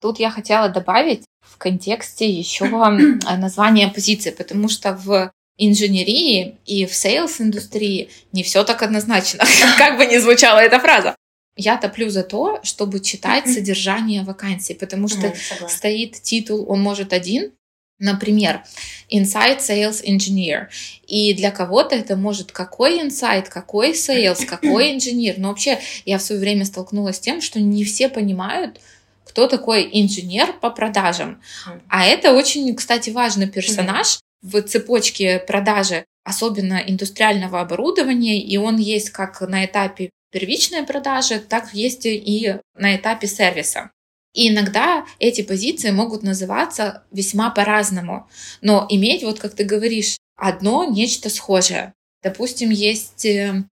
Тут 0.01 0.19
я 0.19 0.29
хотела 0.29 0.69
добавить 0.69 1.23
в 1.41 1.57
контексте 1.57 2.29
еще 2.29 2.65
название 3.37 3.87
позиции, 3.87 4.29
потому 4.29 4.69
что 4.69 4.93
в 4.93 5.31
инженерии 5.57 6.57
и 6.65 6.85
в 6.85 6.93
sales 6.93 7.32
-индустрии 7.32 8.09
не 8.31 8.43
все 8.43 8.63
так 8.63 8.81
однозначно, 8.83 9.43
как 9.77 9.97
бы 9.97 10.05
ни 10.05 10.17
звучала 10.17 10.59
эта 10.59 10.79
фраза. 10.79 11.15
Я 11.57 11.77
топлю 11.77 12.09
за 12.09 12.23
то, 12.23 12.59
чтобы 12.63 12.99
читать 12.99 13.47
содержание 13.47 14.23
вакансии, 14.23 14.73
потому 14.73 15.07
что 15.07 15.27
mm, 15.27 15.69
стоит 15.69 16.21
титул, 16.21 16.65
он 16.69 16.81
может 16.81 17.13
один, 17.13 17.53
Например, 17.97 18.61
Inside 19.09 19.59
Sales 19.59 20.03
Engineer. 20.03 20.67
И 21.07 21.33
для 21.33 21.49
кого-то 21.51 21.95
это 21.95 22.17
может 22.17 22.51
какой 22.51 23.01
inside, 23.01 23.47
какой 23.47 23.93
sales, 23.93 24.45
какой 24.49 24.93
инженер. 24.93 25.35
Но 25.37 25.49
вообще 25.49 25.79
я 26.03 26.17
в 26.17 26.21
свое 26.21 26.41
время 26.41 26.65
столкнулась 26.65 27.15
с 27.15 27.19
тем, 27.19 27.41
что 27.41 27.61
не 27.61 27.85
все 27.85 28.09
понимают, 28.09 28.81
кто 29.23 29.47
такой 29.47 29.89
инженер 29.93 30.53
по 30.59 30.71
продажам. 30.71 31.41
А 31.87 32.05
это 32.05 32.33
очень, 32.33 32.75
кстати, 32.75 33.11
важный 33.11 33.47
персонаж, 33.47 34.19
в 34.45 34.61
цепочке 34.61 35.39
продажи, 35.39 36.05
особенно 36.23 36.83
индустриального 36.85 37.61
оборудования, 37.61 38.39
и 38.39 38.57
он 38.57 38.77
есть 38.77 39.09
как 39.09 39.41
на 39.41 39.65
этапе 39.65 40.11
первичной 40.31 40.83
продажи, 40.83 41.39
так 41.39 41.73
есть 41.73 42.05
и 42.05 42.57
на 42.77 42.95
этапе 42.95 43.27
сервиса. 43.27 43.91
И 44.33 44.49
иногда 44.49 45.05
эти 45.17 45.41
позиции 45.41 45.91
могут 45.91 46.21
называться 46.21 47.05
весьма 47.11 47.49
по-разному, 47.49 48.27
но 48.61 48.85
иметь, 48.89 49.23
вот 49.23 49.39
как 49.39 49.55
ты 49.55 49.63
говоришь, 49.63 50.17
одно 50.35 50.85
нечто 50.85 51.29
схожее. 51.29 51.93
Допустим, 52.21 52.69
есть 52.69 53.25
э, 53.25 53.63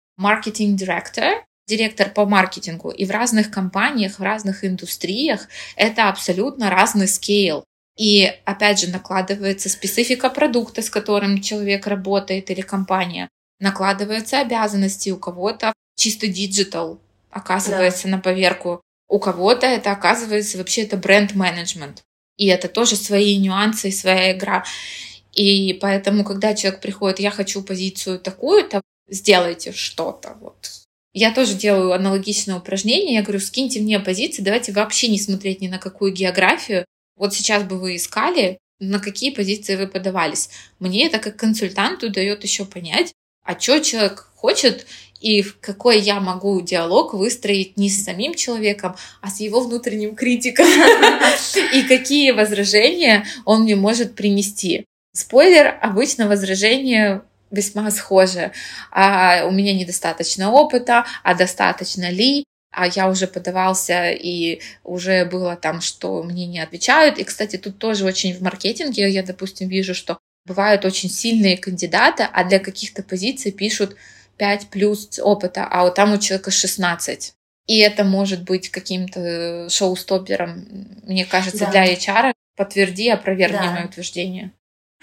директор 1.67 2.09
по 2.09 2.25
маркетингу, 2.25 2.89
и 2.89 3.05
в 3.05 3.11
разных 3.11 3.51
компаниях, 3.51 4.19
в 4.19 4.23
разных 4.23 4.63
индустриях 4.63 5.47
это 5.75 6.09
абсолютно 6.09 6.69
разный 6.69 7.07
scale. 7.07 7.65
И 7.97 8.25
опять 8.45 8.79
же 8.79 8.89
накладывается 8.89 9.69
специфика 9.69 10.29
продукта, 10.29 10.81
с 10.81 10.89
которым 10.89 11.41
человек 11.41 11.87
работает 11.87 12.49
или 12.49 12.61
компания. 12.61 13.29
Накладываются 13.59 14.39
обязанности 14.39 15.09
у 15.09 15.17
кого-то 15.17 15.73
чисто 15.95 16.27
digital 16.27 16.99
оказывается 17.33 18.03
да. 18.03 18.09
на 18.11 18.19
поверку. 18.19 18.81
У 19.09 19.19
кого-то 19.19 19.65
это 19.65 19.91
оказывается 19.91 20.57
вообще 20.57 20.83
это 20.83 20.97
бренд-менеджмент. 20.97 22.03
И 22.37 22.47
это 22.47 22.67
тоже 22.67 22.95
свои 22.95 23.37
нюансы 23.37 23.89
и 23.89 23.91
своя 23.91 24.31
игра. 24.31 24.63
И 25.33 25.73
поэтому, 25.81 26.23
когда 26.23 26.53
человек 26.55 26.81
приходит, 26.81 27.19
я 27.19 27.31
хочу 27.31 27.61
позицию 27.63 28.19
такую-то, 28.19 28.81
сделайте 29.07 29.71
что-то. 29.71 30.37
Вот. 30.39 30.71
Я 31.13 31.33
тоже 31.33 31.53
делаю 31.53 31.93
аналогичное 31.93 32.55
упражнение. 32.55 33.15
Я 33.15 33.23
говорю, 33.23 33.39
скиньте 33.39 33.81
мне 33.81 33.99
позиции, 33.99 34.41
давайте 34.41 34.71
вообще 34.71 35.09
не 35.09 35.19
смотреть 35.19 35.61
ни 35.61 35.67
на 35.67 35.79
какую 35.79 36.11
географию, 36.11 36.85
вот 37.15 37.33
сейчас 37.33 37.63
бы 37.63 37.79
вы 37.79 37.95
искали, 37.95 38.57
на 38.79 38.99
какие 38.99 39.31
позиции 39.31 39.75
вы 39.75 39.87
подавались. 39.87 40.49
Мне 40.79 41.07
это 41.07 41.19
как 41.19 41.37
консультанту 41.37 42.09
дает 42.09 42.43
еще 42.43 42.65
понять, 42.65 43.13
а 43.43 43.59
что 43.59 43.79
человек 43.79 44.29
хочет 44.35 44.85
и 45.23 45.41
в 45.41 45.57
какой 45.59 46.01
я 46.01 46.19
могу 46.19 46.59
диалог 46.59 47.13
выстроить 47.13 47.77
не 47.77 47.89
с 47.89 48.03
самим 48.03 48.35
человеком, 48.35 48.95
а 49.21 49.29
с 49.29 49.39
его 49.39 49.61
внутренним 49.61 50.15
критиком. 50.15 50.65
И 51.73 51.83
какие 51.83 52.31
возражения 52.31 53.25
он 53.45 53.61
мне 53.61 53.77
может 53.77 54.15
принести. 54.15 54.85
Спойлер, 55.13 55.77
обычно 55.81 56.27
возражения 56.27 57.23
весьма 57.51 57.89
схожи. 57.91 58.51
А 58.91 59.45
у 59.45 59.51
меня 59.51 59.73
недостаточно 59.73 60.51
опыта, 60.51 61.05
а 61.23 61.35
достаточно 61.35 62.09
ли? 62.09 62.43
А 62.73 62.87
я 62.87 63.09
уже 63.09 63.27
подавался, 63.27 64.09
и 64.09 64.61
уже 64.83 65.25
было 65.25 65.55
там, 65.55 65.81
что 65.81 66.23
мне 66.23 66.45
не 66.45 66.59
отвечают. 66.59 67.17
И, 67.19 67.23
кстати, 67.23 67.57
тут 67.57 67.77
тоже 67.77 68.05
очень 68.05 68.33
в 68.33 68.41
маркетинге 68.41 69.09
я, 69.09 69.23
допустим, 69.23 69.69
вижу, 69.69 69.93
что 69.93 70.17
бывают 70.45 70.83
очень 70.85 71.09
сильные 71.09 71.57
кандидаты, 71.57 72.27
а 72.31 72.43
для 72.43 72.59
каких-то 72.59 73.03
позиций 73.03 73.51
пишут 73.51 73.95
5 74.37 74.69
плюс 74.69 75.19
опыта, 75.19 75.67
а 75.69 75.83
вот 75.83 75.95
там 75.95 76.13
у 76.13 76.17
человека 76.17 76.51
16. 76.51 77.33
И 77.67 77.77
это 77.79 78.03
может 78.03 78.43
быть 78.43 78.69
каким-то 78.69 79.69
шоу-стоппером, 79.69 80.65
мне 81.03 81.25
кажется, 81.25 81.65
да. 81.65 81.71
для 81.71 81.93
HR. 81.93 82.33
Подтверди, 82.55 83.09
опровергни 83.09 83.57
да. 83.57 83.71
мое 83.71 83.85
утверждение. 83.85 84.51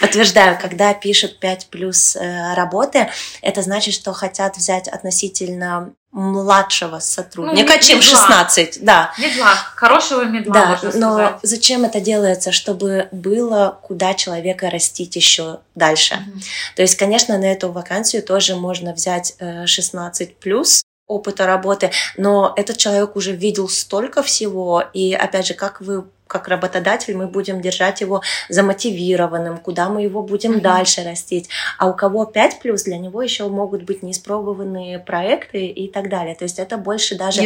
Подтверждаю, 0.01 0.59
когда 0.59 0.95
пишут 0.95 1.39
5 1.39 1.67
плюс 1.67 2.17
э, 2.17 2.55
работы, 2.55 3.11
это 3.43 3.61
значит, 3.61 3.95
что 3.95 4.13
хотят 4.15 4.57
взять 4.57 4.89
относительно 4.89 5.93
младшего 6.11 6.99
сотрудника, 6.99 7.75
ну, 7.75 7.81
чем 7.81 7.99
медла. 8.01 8.11
16. 8.11 8.83
Да. 8.83 9.13
Медла, 9.19 9.55
хорошего 9.77 10.25
медла, 10.25 10.55
да, 10.55 10.67
можно 10.67 10.91
но 10.95 11.15
сказать. 11.15 11.35
зачем 11.43 11.85
это 11.85 12.01
делается? 12.01 12.51
Чтобы 12.51 13.09
было 13.13 13.79
куда 13.83 14.15
человека 14.15 14.71
растить 14.71 15.15
еще 15.17 15.61
дальше. 15.75 16.15
Угу. 16.15 16.41
То 16.77 16.83
есть, 16.83 16.97
конечно, 16.97 17.39
на 17.39 17.45
эту 17.45 17.71
вакансию 17.71 18.23
тоже 18.23 18.57
можно 18.57 18.93
взять 18.93 19.37
16 19.39 20.37
плюс, 20.39 20.83
опыта 21.07 21.47
работы, 21.47 21.91
но 22.17 22.53
этот 22.57 22.77
человек 22.77 23.17
уже 23.17 23.33
видел 23.33 23.69
столько 23.69 24.23
всего, 24.23 24.83
и 24.95 25.13
опять 25.13 25.47
же, 25.47 25.55
как 25.55 25.81
вы 25.81 26.05
как 26.31 26.47
работодатель 26.47 27.17
мы 27.17 27.27
будем 27.27 27.61
держать 27.61 28.01
его 28.01 28.23
замотивированным, 28.49 29.59
куда 29.59 29.89
мы 29.89 30.03
его 30.03 30.23
будем 30.23 30.53
mm-hmm. 30.53 30.61
дальше 30.61 31.03
растить. 31.03 31.49
А 31.77 31.89
у 31.89 31.95
кого 31.95 32.25
5 32.25 32.61
плюс, 32.61 32.85
для 32.85 32.99
него 32.99 33.21
еще 33.21 33.49
могут 33.49 33.83
быть 33.83 34.05
неиспробованные 34.05 35.01
проекты 35.01 35.67
и 35.67 35.89
так 35.89 36.09
далее. 36.09 36.37
То 36.37 36.45
есть 36.45 36.61
это 36.61 36.79
больше 36.79 37.17
даже 37.17 37.43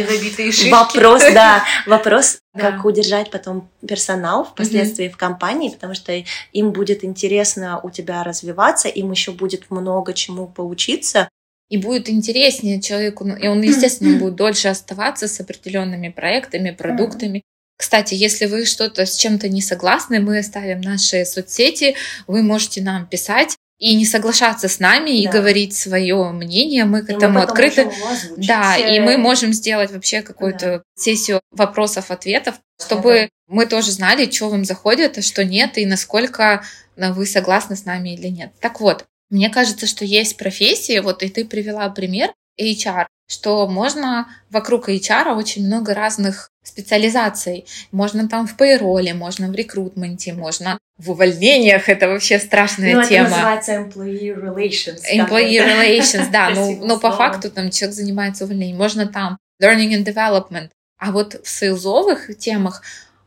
вопрос, 0.69 1.23
да, 1.33 1.63
вопрос, 1.87 2.37
как 2.55 2.85
удержать 2.85 3.31
потом 3.31 3.67
персонал 3.85 4.45
впоследствии 4.45 5.09
в 5.09 5.17
компании, 5.17 5.69
потому 5.69 5.95
что 5.95 6.13
им 6.53 6.71
будет 6.71 7.03
интересно 7.03 7.79
у 7.81 7.89
тебя 7.89 8.23
развиваться, 8.23 8.87
им 8.87 9.09
еще 9.09 9.31
будет 9.31 9.71
много 9.71 10.13
чему 10.13 10.47
поучиться, 10.47 11.27
и 11.69 11.77
будет 11.77 12.09
интереснее 12.09 12.79
человеку, 12.79 13.25
ну, 13.25 13.35
и 13.35 13.47
он, 13.47 13.61
естественно, 13.61 14.19
будет 14.19 14.35
дольше 14.35 14.67
оставаться 14.67 15.27
с 15.27 15.39
определенными 15.39 16.09
проектами, 16.09 16.69
продуктами. 16.69 17.41
Кстати, 17.77 18.13
если 18.13 18.45
вы 18.45 18.65
что-то 18.65 19.05
с 19.05 19.17
чем-то 19.17 19.49
не 19.49 19.61
согласны, 19.61 20.19
мы 20.19 20.39
оставим 20.39 20.81
наши 20.81 21.25
соцсети, 21.25 21.95
вы 22.27 22.41
можете 22.41 22.81
нам 22.81 23.05
писать 23.05 23.57
и 23.77 23.95
не 23.95 24.05
соглашаться 24.05 24.69
с 24.69 24.79
нами 24.79 25.09
да. 25.09 25.15
и 25.15 25.27
говорить 25.27 25.75
свое 25.75 26.31
мнение, 26.31 26.85
мы 26.85 27.03
к 27.03 27.09
и 27.09 27.13
этому 27.13 27.39
мы 27.39 27.43
открыты. 27.43 27.91
Да, 28.37 28.77
и 28.77 28.99
мы 29.01 29.17
можем 29.17 29.51
сделать 29.51 29.91
вообще 29.91 30.21
какую-то 30.21 30.65
да. 30.65 30.81
сессию 30.95 31.41
вопросов-ответов, 31.51 32.55
чтобы 32.81 33.13
да. 33.13 33.27
мы 33.47 33.65
тоже 33.65 33.91
знали, 33.91 34.31
что 34.31 34.49
вам 34.49 34.63
заходит, 34.63 35.17
а 35.17 35.21
что 35.21 35.43
нет, 35.43 35.77
и 35.77 35.85
насколько 35.85 36.63
вы 36.95 37.25
согласны 37.25 37.75
с 37.75 37.83
нами 37.83 38.15
или 38.15 38.27
нет. 38.27 38.53
Так 38.61 38.79
вот, 38.79 39.05
мне 39.29 39.49
кажется, 39.49 39.87
что 39.87 40.05
есть 40.05 40.37
профессии, 40.37 40.99
вот 40.99 41.23
и 41.23 41.29
ты 41.29 41.43
привела 41.43 41.89
пример 41.89 42.31
HR, 42.59 43.05
что 43.27 43.67
можно 43.67 44.27
вокруг 44.49 44.89
HR 44.89 45.35
очень 45.35 45.65
много 45.65 45.93
разных 45.93 46.49
специализаций. 46.63 47.65
Можно 47.91 48.27
там 48.27 48.47
в 48.47 48.57
пейроле, 48.57 49.13
можно 49.13 49.47
в 49.47 49.55
рекрутменте, 49.55 50.33
можно 50.33 50.77
в 50.97 51.11
увольнениях. 51.11 51.89
Это 51.89 52.07
вообще 52.07 52.39
страшная 52.39 52.95
ну, 52.95 53.07
тема. 53.07 53.27
Это 53.27 53.35
называется 53.35 53.73
employee 53.73 54.35
relations. 54.35 55.01
Employee 55.13 55.59
relations, 55.59 56.31
да. 56.31 56.49
Ну, 56.55 56.85
но 56.85 56.99
по 56.99 57.11
факту 57.11 57.51
там 57.51 57.69
человек 57.69 57.95
занимается 57.95 58.45
увольнением. 58.45 58.77
Можно 58.77 59.07
там 59.07 59.37
learning 59.61 59.91
and 59.91 60.03
development. 60.03 60.69
А 60.97 61.11
вот 61.11 61.39
в 61.43 61.49
сейлзовых 61.49 62.37
темах 62.37 62.81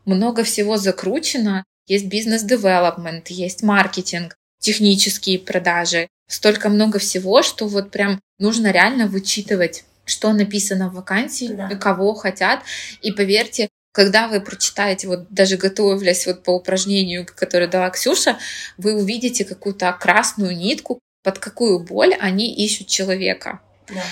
много 0.05 0.43
всего 0.43 0.77
закручено. 0.77 1.63
Есть 1.87 2.05
бизнес-девелопмент, 2.05 3.29
есть 3.29 3.63
маркетинг 3.63 4.35
технические 4.59 5.39
продажи, 5.39 6.07
столько 6.29 6.69
много 6.69 6.99
всего, 6.99 7.43
что 7.43 7.67
вот 7.67 7.91
прям 7.91 8.21
нужно 8.37 8.71
реально 8.71 9.07
вычитывать, 9.07 9.83
что 10.05 10.31
написано 10.31 10.89
в 10.89 10.93
вакансии, 10.93 11.47
да. 11.47 11.67
кого 11.75 12.13
хотят. 12.13 12.61
И 13.01 13.11
поверьте, 13.11 13.67
когда 13.91 14.27
вы 14.27 14.39
прочитаете, 14.39 15.07
вот 15.07 15.29
даже 15.29 15.57
готовясь 15.57 16.27
вот 16.27 16.43
по 16.43 16.51
упражнению, 16.51 17.25
которое 17.35 17.67
дала 17.67 17.89
Ксюша, 17.89 18.37
вы 18.77 18.93
увидите 18.93 19.43
какую-то 19.43 19.91
красную 19.99 20.55
нитку, 20.55 20.99
под 21.23 21.39
какую 21.39 21.79
боль 21.79 22.13
они 22.13 22.55
ищут 22.55 22.87
человека. 22.87 23.59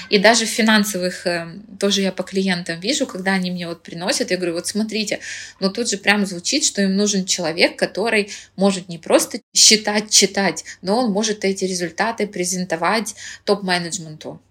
И 0.09 0.19
даже 0.19 0.45
в 0.45 0.49
финансовых, 0.49 1.27
э, 1.27 1.47
тоже 1.79 2.01
я 2.01 2.11
по 2.11 2.23
клиентам 2.23 2.79
вижу, 2.79 3.05
когда 3.05 3.33
они 3.33 3.51
мне 3.51 3.67
вот 3.67 3.83
приносят, 3.83 4.31
я 4.31 4.37
говорю, 4.37 4.53
вот 4.53 4.67
смотрите, 4.67 5.19
но 5.59 5.69
тут 5.69 5.89
же 5.89 5.97
прям 5.97 6.25
звучит, 6.25 6.63
что 6.65 6.81
им 6.81 6.95
нужен 6.95 7.25
человек, 7.25 7.77
который 7.77 8.31
может 8.55 8.89
не 8.89 8.97
просто 8.97 9.39
считать, 9.55 10.09
читать, 10.09 10.63
но 10.81 10.99
он 10.99 11.11
может 11.11 11.45
эти 11.45 11.65
результаты 11.65 12.27
презентовать 12.27 13.15
топ-менеджменту. 13.43 14.41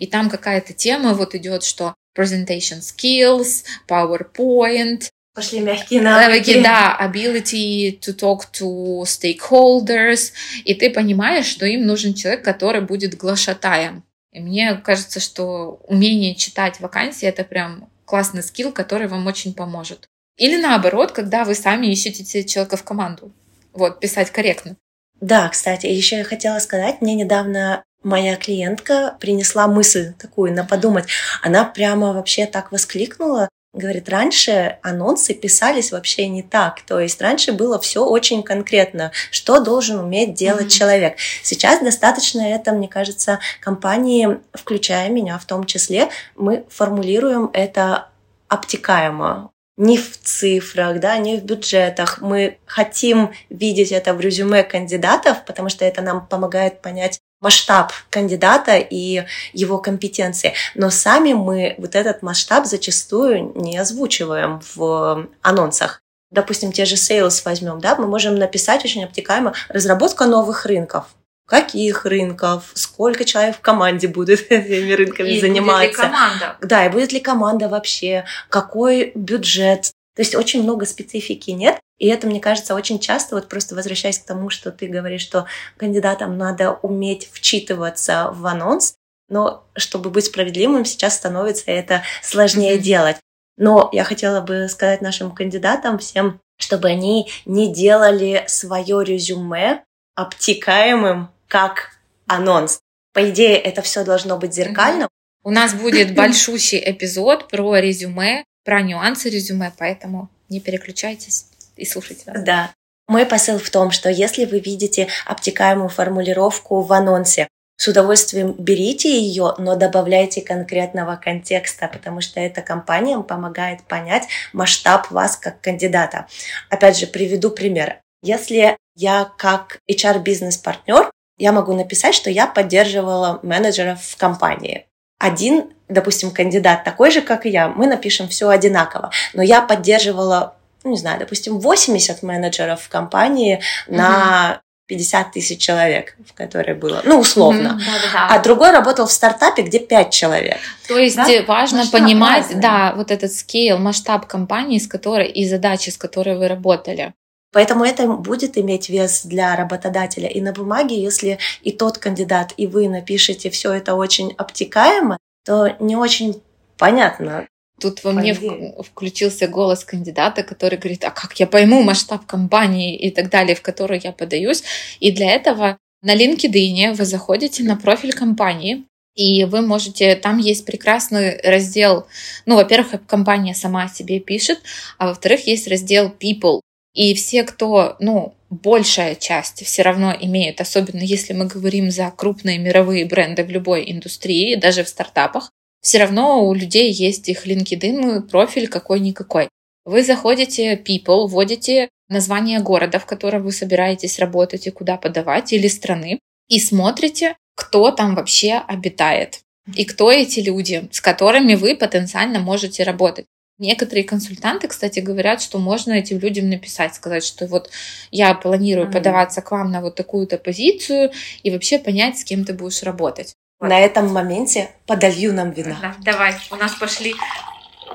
И 0.00 0.06
там 0.06 0.28
какая-то 0.28 0.72
тема 0.72 1.14
вот 1.14 1.34
идет, 1.34 1.62
что 1.62 1.94
presentation 2.16 2.80
skills, 2.80 3.64
PowerPoint, 3.88 5.08
Пошли 5.34 5.58
мягкие 5.58 6.00
навыки. 6.00 6.62
Да, 6.62 6.96
ability 7.00 7.98
to 7.98 8.14
talk 8.14 8.42
to 8.52 9.02
stakeholders. 9.02 10.32
И 10.64 10.74
ты 10.74 10.90
понимаешь, 10.90 11.46
что 11.46 11.66
им 11.66 11.86
нужен 11.86 12.14
человек, 12.14 12.44
который 12.44 12.82
будет 12.82 13.16
глашатаем. 13.16 14.04
И 14.34 14.40
мне 14.40 14.74
кажется, 14.74 15.20
что 15.20 15.80
умение 15.86 16.34
читать 16.34 16.80
вакансии— 16.80 17.26
это 17.28 17.44
прям 17.44 17.88
классный 18.04 18.42
скилл, 18.42 18.72
который 18.72 19.06
вам 19.06 19.26
очень 19.26 19.54
поможет. 19.54 20.08
Или 20.36 20.60
наоборот, 20.60 21.12
когда 21.12 21.44
вы 21.44 21.54
сами 21.54 21.86
ищете 21.86 22.44
человека 22.44 22.76
в 22.76 22.82
команду. 22.82 23.32
Вот, 23.72 24.00
писать 24.00 24.30
корректно. 24.30 24.76
Да, 25.20 25.48
кстати, 25.48 25.86
еще 25.86 26.18
я 26.18 26.24
хотела 26.24 26.58
сказать, 26.58 27.00
мне 27.00 27.14
недавно 27.14 27.84
моя 28.02 28.34
клиентка 28.36 29.16
принесла 29.20 29.68
мысль 29.68 30.12
такую 30.18 30.52
на 30.52 30.64
подумать. 30.64 31.06
Она 31.40 31.64
прямо 31.64 32.12
вообще 32.12 32.46
так 32.46 32.72
воскликнула. 32.72 33.48
Говорит, 33.74 34.08
раньше 34.08 34.78
анонсы 34.82 35.34
писались 35.34 35.90
вообще 35.90 36.28
не 36.28 36.42
так. 36.42 36.80
То 36.82 37.00
есть 37.00 37.20
раньше 37.20 37.52
было 37.52 37.80
все 37.80 38.04
очень 38.06 38.44
конкретно, 38.44 39.10
что 39.32 39.60
должен 39.60 39.98
уметь 39.98 40.34
делать 40.34 40.66
mm-hmm. 40.66 40.78
человек. 40.78 41.16
Сейчас 41.42 41.80
достаточно 41.80 42.40
это, 42.40 42.70
мне 42.72 42.86
кажется, 42.86 43.40
компании, 43.60 44.38
включая 44.52 45.08
меня 45.10 45.38
в 45.38 45.44
том 45.44 45.64
числе, 45.64 46.08
мы 46.36 46.64
формулируем 46.70 47.50
это 47.52 48.08
обтекаемо 48.48 49.50
не 49.76 49.98
в 49.98 50.18
цифрах, 50.20 51.00
да, 51.00 51.18
не 51.18 51.36
в 51.36 51.44
бюджетах. 51.44 52.20
Мы 52.20 52.58
хотим 52.66 53.32
видеть 53.50 53.90
это 53.90 54.14
в 54.14 54.20
резюме 54.20 54.62
кандидатов, 54.62 55.44
потому 55.44 55.68
что 55.68 55.84
это 55.84 56.00
нам 56.00 56.26
помогает 56.26 56.80
понять 56.80 57.18
масштаб 57.44 57.92
кандидата 58.10 58.78
и 58.78 59.24
его 59.52 59.78
компетенции. 59.78 60.54
Но 60.74 60.90
сами 60.90 61.34
мы 61.34 61.74
вот 61.78 61.94
этот 61.94 62.22
масштаб 62.22 62.66
зачастую 62.66 63.52
не 63.54 63.78
озвучиваем 63.78 64.60
в 64.74 65.28
анонсах. 65.42 66.00
Допустим, 66.30 66.72
те 66.72 66.84
же 66.84 66.96
sales 66.96 67.42
возьмем, 67.44 67.80
да, 67.80 67.94
мы 67.94 68.08
можем 68.08 68.34
написать 68.34 68.84
очень 68.84 69.04
обтекаемо 69.04 69.54
разработка 69.68 70.26
новых 70.26 70.66
рынков. 70.66 71.04
Каких 71.46 72.06
рынков, 72.06 72.70
сколько 72.72 73.26
человек 73.26 73.56
в 73.56 73.60
команде 73.60 74.08
будет 74.08 74.40
этими 74.50 74.92
рынками 74.92 75.28
и 75.28 75.40
заниматься. 75.40 75.86
Будет 75.86 75.96
ли 75.96 76.02
команда? 76.02 76.56
Да, 76.62 76.86
и 76.86 76.88
будет 76.88 77.12
ли 77.12 77.20
команда 77.20 77.68
вообще, 77.68 78.24
какой 78.48 79.12
бюджет. 79.14 79.92
То 80.16 80.22
есть 80.22 80.34
очень 80.34 80.62
много 80.62 80.86
специфики 80.86 81.50
нет, 81.50 81.78
и 81.98 82.08
это, 82.08 82.26
мне 82.26 82.40
кажется, 82.40 82.74
очень 82.74 82.98
часто, 82.98 83.36
вот 83.36 83.48
просто 83.48 83.74
возвращаясь 83.74 84.18
к 84.18 84.26
тому, 84.26 84.50
что 84.50 84.72
ты 84.72 84.88
говоришь, 84.88 85.22
что 85.22 85.46
кандидатам 85.76 86.36
надо 86.36 86.72
уметь 86.82 87.30
вчитываться 87.32 88.30
в 88.32 88.44
анонс, 88.46 88.94
но 89.28 89.66
чтобы 89.76 90.10
быть 90.10 90.26
справедливым, 90.26 90.84
сейчас 90.84 91.16
становится 91.16 91.70
это 91.70 92.02
сложнее 92.22 92.76
mm-hmm. 92.76 92.82
делать. 92.82 93.16
Но 93.56 93.88
я 93.92 94.04
хотела 94.04 94.40
бы 94.40 94.68
сказать 94.68 95.00
нашим 95.00 95.30
кандидатам 95.30 95.98
всем, 95.98 96.40
чтобы 96.58 96.88
они 96.88 97.30
не 97.46 97.72
делали 97.72 98.44
свое 98.48 99.04
резюме 99.04 99.84
обтекаемым 100.16 101.30
как 101.46 101.92
анонс. 102.26 102.80
По 103.12 103.30
идее, 103.30 103.56
это 103.56 103.82
все 103.82 104.04
должно 104.04 104.36
быть 104.36 104.52
зеркально. 104.52 105.08
У 105.44 105.50
нас 105.50 105.72
будет 105.74 106.14
большущий 106.16 106.82
эпизод 106.84 107.48
про 107.48 107.78
резюме, 107.78 108.44
про 108.64 108.82
нюансы 108.82 109.30
резюме, 109.30 109.72
поэтому 109.78 110.28
не 110.48 110.60
переключайтесь 110.60 111.46
и 111.76 111.84
слушайте 111.84 112.30
нас. 112.30 112.42
Да. 112.42 112.70
Мой 113.06 113.26
посыл 113.26 113.58
в 113.58 113.68
том, 113.70 113.90
что 113.90 114.08
если 114.08 114.44
вы 114.44 114.60
видите 114.60 115.08
обтекаемую 115.26 115.88
формулировку 115.88 116.80
в 116.80 116.92
анонсе, 116.92 117.48
с 117.76 117.88
удовольствием 117.88 118.54
берите 118.56 119.20
ее, 119.20 119.54
но 119.58 119.74
добавляйте 119.74 120.40
конкретного 120.40 121.16
контекста, 121.16 121.88
потому 121.88 122.20
что 122.20 122.40
это 122.40 122.62
компаниям 122.62 123.24
помогает 123.24 123.82
понять 123.82 124.28
масштаб 124.52 125.10
вас 125.10 125.36
как 125.36 125.60
кандидата. 125.60 126.26
Опять 126.70 126.98
же, 126.98 127.06
приведу 127.06 127.50
пример. 127.50 128.00
Если 128.22 128.76
я 128.94 129.30
как 129.36 129.80
HR-бизнес-партнер, 129.90 131.10
я 131.36 131.52
могу 131.52 131.74
написать, 131.74 132.14
что 132.14 132.30
я 132.30 132.46
поддерживала 132.46 133.40
менеджеров 133.42 134.00
в 134.02 134.16
компании. 134.16 134.86
Один, 135.18 135.72
допустим, 135.88 136.30
кандидат 136.30 136.84
такой 136.84 137.10
же, 137.10 137.22
как 137.22 137.44
и 137.44 137.50
я, 137.50 137.68
мы 137.68 137.86
напишем 137.86 138.28
все 138.28 138.48
одинаково, 138.48 139.10
но 139.32 139.42
я 139.42 139.62
поддерживала 139.62 140.56
ну, 140.84 140.90
не 140.90 140.96
знаю, 140.96 141.18
допустим, 141.18 141.58
80 141.58 142.22
менеджеров 142.22 142.82
в 142.82 142.88
компании 142.88 143.60
mm-hmm. 143.88 143.96
на 143.96 144.60
50 144.86 145.32
тысяч 145.32 145.60
человек, 145.60 146.14
в 146.28 146.34
которой 146.34 146.74
было, 146.74 147.00
ну, 147.04 147.18
условно. 147.18 147.80
Mm-hmm, 147.80 148.26
А 148.28 148.38
другой 148.40 148.70
работал 148.70 149.06
в 149.06 149.12
стартапе, 149.12 149.62
где 149.62 149.78
5 149.78 150.12
человек. 150.12 150.58
То 150.86 150.98
есть 150.98 151.16
да? 151.16 151.26
важно 151.48 151.78
масштаб 151.78 152.00
понимать, 152.00 152.44
разный. 152.44 152.60
да, 152.60 152.92
вот 152.94 153.10
этот 153.10 153.32
скейл, 153.32 153.78
масштаб 153.78 154.26
компании, 154.26 154.78
с 154.78 154.86
которой 154.86 155.28
и 155.28 155.48
задачи, 155.48 155.88
с 155.88 155.96
которой 155.96 156.36
вы 156.36 156.48
работали. 156.48 157.14
Поэтому 157.54 157.84
это 157.84 158.08
будет 158.08 158.58
иметь 158.58 158.88
вес 158.88 159.24
для 159.24 159.54
работодателя. 159.54 160.28
И 160.28 160.40
на 160.40 160.52
бумаге, 160.52 161.00
если 161.00 161.38
и 161.62 161.70
тот 161.70 161.98
кандидат, 161.98 162.52
и 162.56 162.66
вы 162.66 162.88
напишете 162.88 163.48
все 163.48 163.72
это 163.72 163.94
очень 163.94 164.34
обтекаемо, 164.36 165.16
то 165.46 165.76
не 165.78 165.96
очень 165.96 166.42
понятно. 166.76 167.46
Тут 167.84 168.02
во 168.02 168.12
мне 168.12 168.32
включился 168.32 169.46
голос 169.46 169.84
кандидата, 169.84 170.42
который 170.42 170.78
говорит, 170.78 171.04
а 171.04 171.10
как 171.10 171.38
я 171.38 171.46
пойму 171.46 171.82
масштаб 171.82 172.24
компании 172.24 172.96
и 172.96 173.10
так 173.10 173.28
далее, 173.28 173.54
в 173.54 173.60
которую 173.60 174.00
я 174.02 174.12
подаюсь. 174.12 174.62
И 175.00 175.12
для 175.12 175.30
этого 175.30 175.76
на 176.00 176.16
LinkedIn 176.16 176.94
вы 176.94 177.04
заходите 177.04 177.62
на 177.62 177.76
профиль 177.76 178.14
компании, 178.14 178.84
и 179.14 179.44
вы 179.44 179.60
можете, 179.60 180.14
там 180.16 180.38
есть 180.38 180.64
прекрасный 180.64 181.38
раздел, 181.42 182.06
ну, 182.46 182.54
во-первых, 182.54 183.06
компания 183.06 183.54
сама 183.54 183.88
себе 183.88 184.18
пишет, 184.18 184.62
а 184.96 185.08
во-вторых, 185.08 185.46
есть 185.46 185.68
раздел 185.68 186.10
People. 186.18 186.60
И 186.94 187.12
все, 187.12 187.42
кто, 187.42 187.96
ну, 188.00 188.32
большая 188.48 189.14
часть 189.14 189.62
все 189.62 189.82
равно 189.82 190.16
имеют, 190.18 190.58
особенно 190.62 191.02
если 191.02 191.34
мы 191.34 191.44
говорим 191.44 191.90
за 191.90 192.10
крупные 192.16 192.56
мировые 192.56 193.04
бренды 193.04 193.44
в 193.44 193.50
любой 193.50 193.92
индустрии, 193.92 194.54
даже 194.54 194.84
в 194.84 194.88
стартапах, 194.88 195.50
все 195.84 195.98
равно 195.98 196.46
у 196.46 196.54
людей 196.54 196.90
есть 196.90 197.28
их 197.28 197.46
LinkedIn 197.46 198.22
профиль 198.22 198.68
какой-никакой. 198.68 199.50
Вы 199.84 200.02
заходите 200.02 200.76
People, 200.76 201.26
вводите 201.26 201.90
название 202.08 202.60
города, 202.60 202.98
в 202.98 203.04
котором 203.04 203.42
вы 203.42 203.52
собираетесь 203.52 204.18
работать 204.18 204.66
и 204.66 204.70
куда 204.70 204.96
подавать, 204.96 205.52
или 205.52 205.68
страны, 205.68 206.20
и 206.48 206.58
смотрите, 206.58 207.36
кто 207.54 207.90
там 207.90 208.14
вообще 208.14 208.54
обитает 208.66 209.40
и 209.76 209.84
кто 209.84 210.10
эти 210.10 210.40
люди, 210.40 210.88
с 210.90 211.02
которыми 211.02 211.54
вы 211.54 211.76
потенциально 211.76 212.38
можете 212.38 212.82
работать. 212.82 213.26
Некоторые 213.58 214.04
консультанты, 214.04 214.68
кстати, 214.68 215.00
говорят, 215.00 215.42
что 215.42 215.58
можно 215.58 215.92
этим 215.92 216.18
людям 216.18 216.48
написать, 216.48 216.94
сказать, 216.94 217.24
что 217.24 217.46
вот 217.46 217.70
я 218.10 218.32
планирую 218.34 218.88
mm-hmm. 218.88 218.92
подаваться 218.92 219.42
к 219.42 219.50
вам 219.50 219.70
на 219.70 219.82
вот 219.82 219.96
такую-то 219.96 220.38
позицию 220.38 221.12
и 221.42 221.50
вообще 221.50 221.78
понять, 221.78 222.18
с 222.18 222.24
кем 222.24 222.46
ты 222.46 222.54
будешь 222.54 222.82
работать. 222.82 223.34
На 223.68 223.80
этом 223.80 224.12
моменте 224.12 224.70
подолью 224.86 225.32
нам 225.32 225.50
вина. 225.50 225.76
Да, 225.80 225.94
давай, 226.00 226.34
у 226.50 226.56
нас 226.56 226.72
пошли 226.74 227.14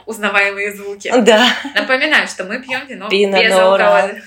узнаваемые 0.05 0.75
звуки. 0.75 1.13
Да. 1.21 1.47
Напоминаю, 1.75 2.27
что 2.27 2.43
мы 2.45 2.59
пьем 2.59 2.87
вино 2.87 3.09
Пино 3.09 3.39
без 3.39 3.53
алкоголя. 3.53 4.23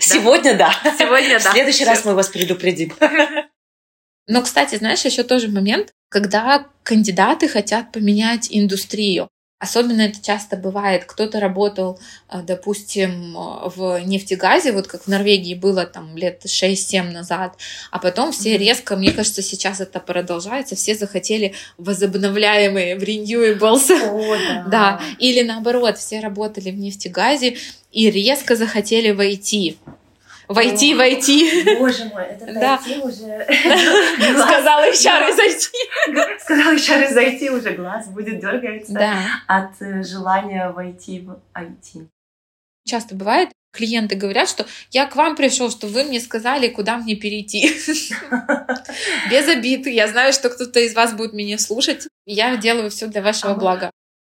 Сегодня 0.00 0.54
да. 0.54 0.72
Сегодня 0.98 1.40
да. 1.40 1.50
В 1.50 1.52
следующий 1.52 1.84
раз 1.84 2.04
мы 2.04 2.14
вас 2.14 2.28
предупредим. 2.28 2.92
Но, 4.26 4.42
кстати, 4.42 4.76
знаешь, 4.76 5.04
еще 5.04 5.24
тоже 5.24 5.48
момент, 5.48 5.92
когда 6.08 6.66
кандидаты 6.82 7.48
хотят 7.48 7.92
поменять 7.92 8.48
индустрию. 8.50 9.28
Особенно 9.62 10.00
это 10.00 10.20
часто 10.20 10.56
бывает. 10.56 11.04
Кто-то 11.04 11.38
работал, 11.38 12.00
э, 12.28 12.42
допустим, 12.42 13.36
в 13.76 14.00
нефтегазе, 14.04 14.72
вот 14.72 14.88
как 14.88 15.04
в 15.04 15.06
Норвегии 15.06 15.54
было 15.54 15.86
там 15.86 16.16
лет 16.16 16.42
6-7 16.44 17.12
назад, 17.12 17.56
а 17.92 18.00
потом 18.00 18.32
все 18.32 18.58
резко, 18.58 18.96
мне 18.96 19.12
кажется, 19.12 19.40
сейчас 19.40 19.80
это 19.80 20.00
продолжается, 20.00 20.74
все 20.74 20.96
захотели 20.96 21.54
возобновляемые 21.78 22.98
в 22.98 23.04
renewables. 23.04 23.92
О, 23.92 24.36
да. 24.64 24.64
да. 24.68 25.00
Или 25.20 25.42
наоборот, 25.42 25.96
все 25.96 26.18
работали 26.18 26.72
в 26.72 26.76
нефтегазе 26.76 27.56
и 27.92 28.10
резко 28.10 28.56
захотели 28.56 29.12
войти 29.12 29.78
войти, 30.48 30.94
войти. 30.94 31.64
Боже 31.78 32.04
мой, 32.06 32.24
это 32.24 32.46
да. 32.46 32.78
зайти 32.78 33.00
уже... 33.00 33.46
Сказала 34.38 34.90
HR 34.90 35.34
зайти. 35.34 36.38
Сказала 36.40 36.74
HR 36.74 37.12
зайти, 37.12 37.50
уже 37.50 37.70
глаз 37.70 38.08
будет 38.08 38.40
дергаться 38.40 38.92
да. 38.92 39.24
от 39.46 39.80
э, 39.80 40.02
желания 40.02 40.70
войти 40.70 41.20
в 41.20 41.40
IT. 41.54 42.08
Часто 42.84 43.14
бывает, 43.14 43.50
клиенты 43.72 44.16
говорят, 44.16 44.48
что 44.48 44.66
я 44.90 45.06
к 45.06 45.16
вам 45.16 45.36
пришел, 45.36 45.70
что 45.70 45.86
вы 45.86 46.04
мне 46.04 46.20
сказали, 46.20 46.68
куда 46.68 46.98
мне 46.98 47.14
перейти. 47.14 47.68
Без 49.30 49.48
обид. 49.48 49.86
Я 49.86 50.08
знаю, 50.08 50.32
что 50.32 50.50
кто-то 50.50 50.80
из 50.80 50.94
вас 50.94 51.14
будет 51.14 51.32
меня 51.32 51.58
слушать. 51.58 52.06
Я 52.26 52.56
делаю 52.56 52.90
все 52.90 53.06
для 53.06 53.22
вашего 53.22 53.54
блага. 53.54 53.90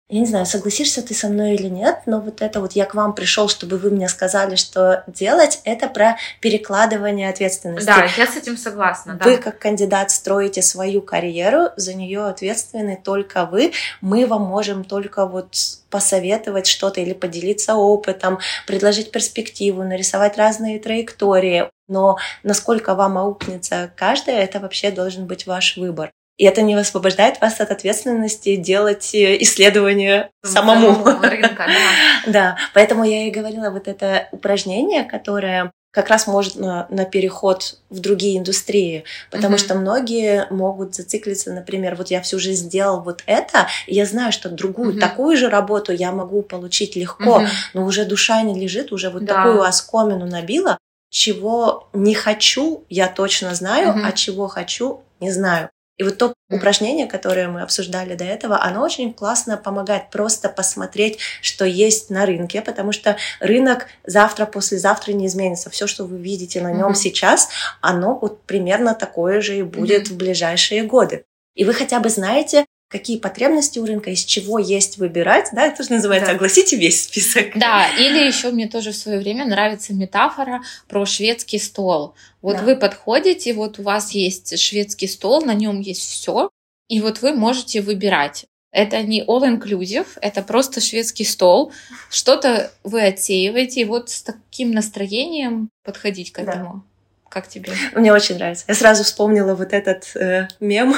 Я 0.07 0.19
не 0.19 0.27
знаю, 0.27 0.45
согласишься 0.45 1.01
ты 1.01 1.15
со 1.15 1.29
мной 1.29 1.55
или 1.55 1.67
нет, 1.67 2.01
но 2.05 2.19
вот 2.19 2.43
это 2.43 2.59
вот 2.59 2.73
я 2.73 2.85
к 2.85 2.93
вам 2.93 3.15
пришел, 3.15 3.49
чтобы 3.49 3.79
вы 3.79 3.89
мне 3.89 4.07
сказали, 4.07 4.55
что 4.55 5.03
делать, 5.07 5.61
это 5.63 5.87
про 5.87 6.17
перекладывание 6.41 7.27
ответственности. 7.27 7.87
Да, 7.87 8.05
я 8.15 8.27
с 8.27 8.37
этим 8.37 8.55
согласна. 8.55 9.19
Вы 9.23 9.37
как 9.37 9.57
кандидат 9.57 10.11
строите 10.11 10.61
свою 10.61 11.01
карьеру, 11.01 11.69
за 11.75 11.95
нее 11.95 12.23
ответственны 12.25 13.01
только 13.03 13.45
вы. 13.47 13.73
Мы 13.99 14.27
вам 14.27 14.43
можем 14.43 14.83
только 14.83 15.25
вот 15.25 15.55
посоветовать 15.89 16.67
что-то 16.67 17.01
или 17.01 17.13
поделиться 17.13 17.73
опытом, 17.73 18.37
предложить 18.67 19.09
перспективу, 19.09 19.81
нарисовать 19.83 20.37
разные 20.37 20.79
траектории. 20.79 21.71
Но 21.87 22.17
насколько 22.43 22.93
вам 22.93 23.17
аукнется 23.17 23.91
каждая, 23.95 24.43
это 24.43 24.59
вообще 24.59 24.91
должен 24.91 25.25
быть 25.25 25.47
ваш 25.47 25.77
выбор. 25.77 26.11
И 26.37 26.43
это 26.43 26.61
не 26.61 26.75
освобождает 26.75 27.39
вас 27.39 27.61
от 27.61 27.71
ответственности 27.71 28.57
делать 28.57 29.15
э, 29.15 29.41
исследования 29.41 30.31
самому. 30.43 31.03
Рынка, 31.21 31.65
да. 31.67 32.27
да, 32.31 32.57
поэтому 32.73 33.05
я 33.05 33.27
и 33.27 33.31
говорила, 33.31 33.69
вот 33.69 33.87
это 33.87 34.27
упражнение, 34.31 35.03
которое 35.03 35.71
как 35.95 36.09
раз 36.09 36.27
может 36.27 36.57
на, 36.57 36.87
на 36.89 37.05
переход 37.05 37.77
в 37.89 37.99
другие 37.99 38.37
индустрии, 38.37 39.05
потому 39.31 39.55
mm-hmm. 39.55 39.59
что 39.59 39.75
многие 39.75 40.45
могут 40.49 40.93
зациклиться, 40.93 41.53
например, 41.53 41.95
вот 41.95 42.11
я 42.11 42.21
всю 42.21 42.37
жизнь 42.37 42.65
сделал 42.65 42.99
вот 42.99 43.23
это, 43.27 43.67
и 43.87 43.95
я 43.95 44.05
знаю, 44.05 44.33
что 44.33 44.49
другую 44.49 44.95
mm-hmm. 44.95 44.99
такую 44.99 45.37
же 45.37 45.49
работу 45.49 45.93
я 45.93 46.11
могу 46.11 46.41
получить 46.41 46.97
легко, 46.97 47.39
mm-hmm. 47.39 47.49
но 47.75 47.85
уже 47.85 48.03
душа 48.03 48.41
не 48.41 48.59
лежит, 48.59 48.91
уже 48.91 49.09
вот 49.09 49.23
да. 49.23 49.35
такую 49.35 49.61
оскомину 49.61 50.25
набила, 50.25 50.77
чего 51.09 51.87
не 51.93 52.13
хочу, 52.13 52.83
я 52.89 53.07
точно 53.07 53.55
знаю, 53.55 53.95
mm-hmm. 53.95 54.05
а 54.05 54.11
чего 54.11 54.47
хочу, 54.49 55.01
не 55.21 55.31
знаю. 55.31 55.69
И 55.97 56.03
вот 56.03 56.17
то 56.17 56.33
упражнение, 56.49 57.07
которое 57.07 57.47
мы 57.47 57.61
обсуждали 57.61 58.15
до 58.15 58.25
этого, 58.25 58.61
оно 58.61 58.83
очень 58.83 59.13
классно 59.13 59.55
помогает 59.55 60.09
просто 60.09 60.49
посмотреть, 60.49 61.19
что 61.41 61.63
есть 61.65 62.09
на 62.09 62.25
рынке, 62.25 62.61
потому 62.61 62.91
что 62.91 63.15
рынок 63.39 63.87
завтра, 64.05 64.45
послезавтра 64.45 65.13
не 65.13 65.27
изменится. 65.27 65.69
Все, 65.69 65.87
что 65.87 66.05
вы 66.05 66.17
видите 66.17 66.61
на 66.61 66.71
нем 66.71 66.91
mm-hmm. 66.91 66.95
сейчас, 66.95 67.49
оно 67.79 68.19
вот 68.19 68.43
примерно 68.43 68.93
такое 68.93 69.39
же 69.39 69.57
и 69.57 69.63
будет 69.63 70.07
mm-hmm. 70.07 70.13
в 70.13 70.17
ближайшие 70.17 70.83
годы. 70.83 71.25
И 71.55 71.63
вы 71.63 71.73
хотя 71.73 72.01
бы 72.01 72.09
знаете, 72.09 72.65
какие 72.87 73.17
потребности 73.17 73.79
у 73.79 73.85
рынка, 73.85 74.11
из 74.11 74.23
чего 74.23 74.59
есть 74.59 74.97
выбирать, 74.97 75.49
да, 75.53 75.65
это 75.65 75.83
же 75.83 75.91
называется 75.91 76.31
да. 76.31 76.35
огласите 76.35 76.75
весь 76.75 77.03
список. 77.03 77.57
Да, 77.57 77.87
или 77.97 78.25
еще 78.25 78.51
мне 78.51 78.67
тоже 78.67 78.91
в 78.91 78.95
свое 78.95 79.19
время 79.19 79.45
нравится 79.45 79.93
метафора 79.93 80.61
про 80.87 81.05
шведский 81.05 81.59
стол. 81.59 82.15
Вот 82.41 82.57
да. 82.57 82.63
вы 82.63 82.75
подходите, 82.75 83.53
вот 83.53 83.79
у 83.79 83.83
вас 83.83 84.11
есть 84.11 84.57
шведский 84.59 85.07
стол, 85.07 85.43
на 85.43 85.53
нем 85.53 85.79
есть 85.79 86.01
все, 86.01 86.49
и 86.87 87.01
вот 87.01 87.21
вы 87.21 87.33
можете 87.33 87.81
выбирать. 87.81 88.45
Это 88.71 89.01
не 89.01 89.23
all-inclusive, 89.23 90.07
это 90.21 90.41
просто 90.41 90.81
шведский 90.81 91.23
стол. 91.23 91.71
Что-то 92.09 92.71
вы 92.83 93.03
отсеиваете, 93.03 93.81
и 93.81 93.85
вот 93.85 94.09
с 94.09 94.21
таким 94.21 94.71
настроением 94.71 95.69
подходить 95.83 96.33
к 96.33 96.39
этому. 96.39 96.73
Да. 96.73 96.94
Как 97.35 97.49
тебе? 97.49 97.73
Мне 97.91 98.13
очень 98.13 98.35
нравится. 98.35 98.63
Я 98.69 98.75
сразу 98.75 99.03
вспомнила 99.03 99.55
вот 99.55 99.73
этот 99.73 100.05
э, 100.15 100.47
мем. 100.61 100.95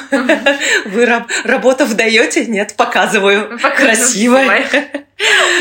Вы 0.85 1.07
раб 1.07 1.23
работу 1.43 1.87
даете? 1.95 2.45
Нет, 2.45 2.75
показываю. 2.75 3.57
Красиво. 3.75 4.39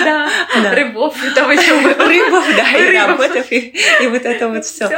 Да, 0.04 0.28
рыбов, 0.74 1.14
там 1.34 1.50
еще 1.50 1.80
рыбов, 1.80 2.44
да, 2.54 2.70
и 2.72 2.94
работов, 2.94 3.50
и 3.50 3.72
вот 4.06 4.26
это 4.26 4.48
вот 4.50 4.66
все. 4.66 4.90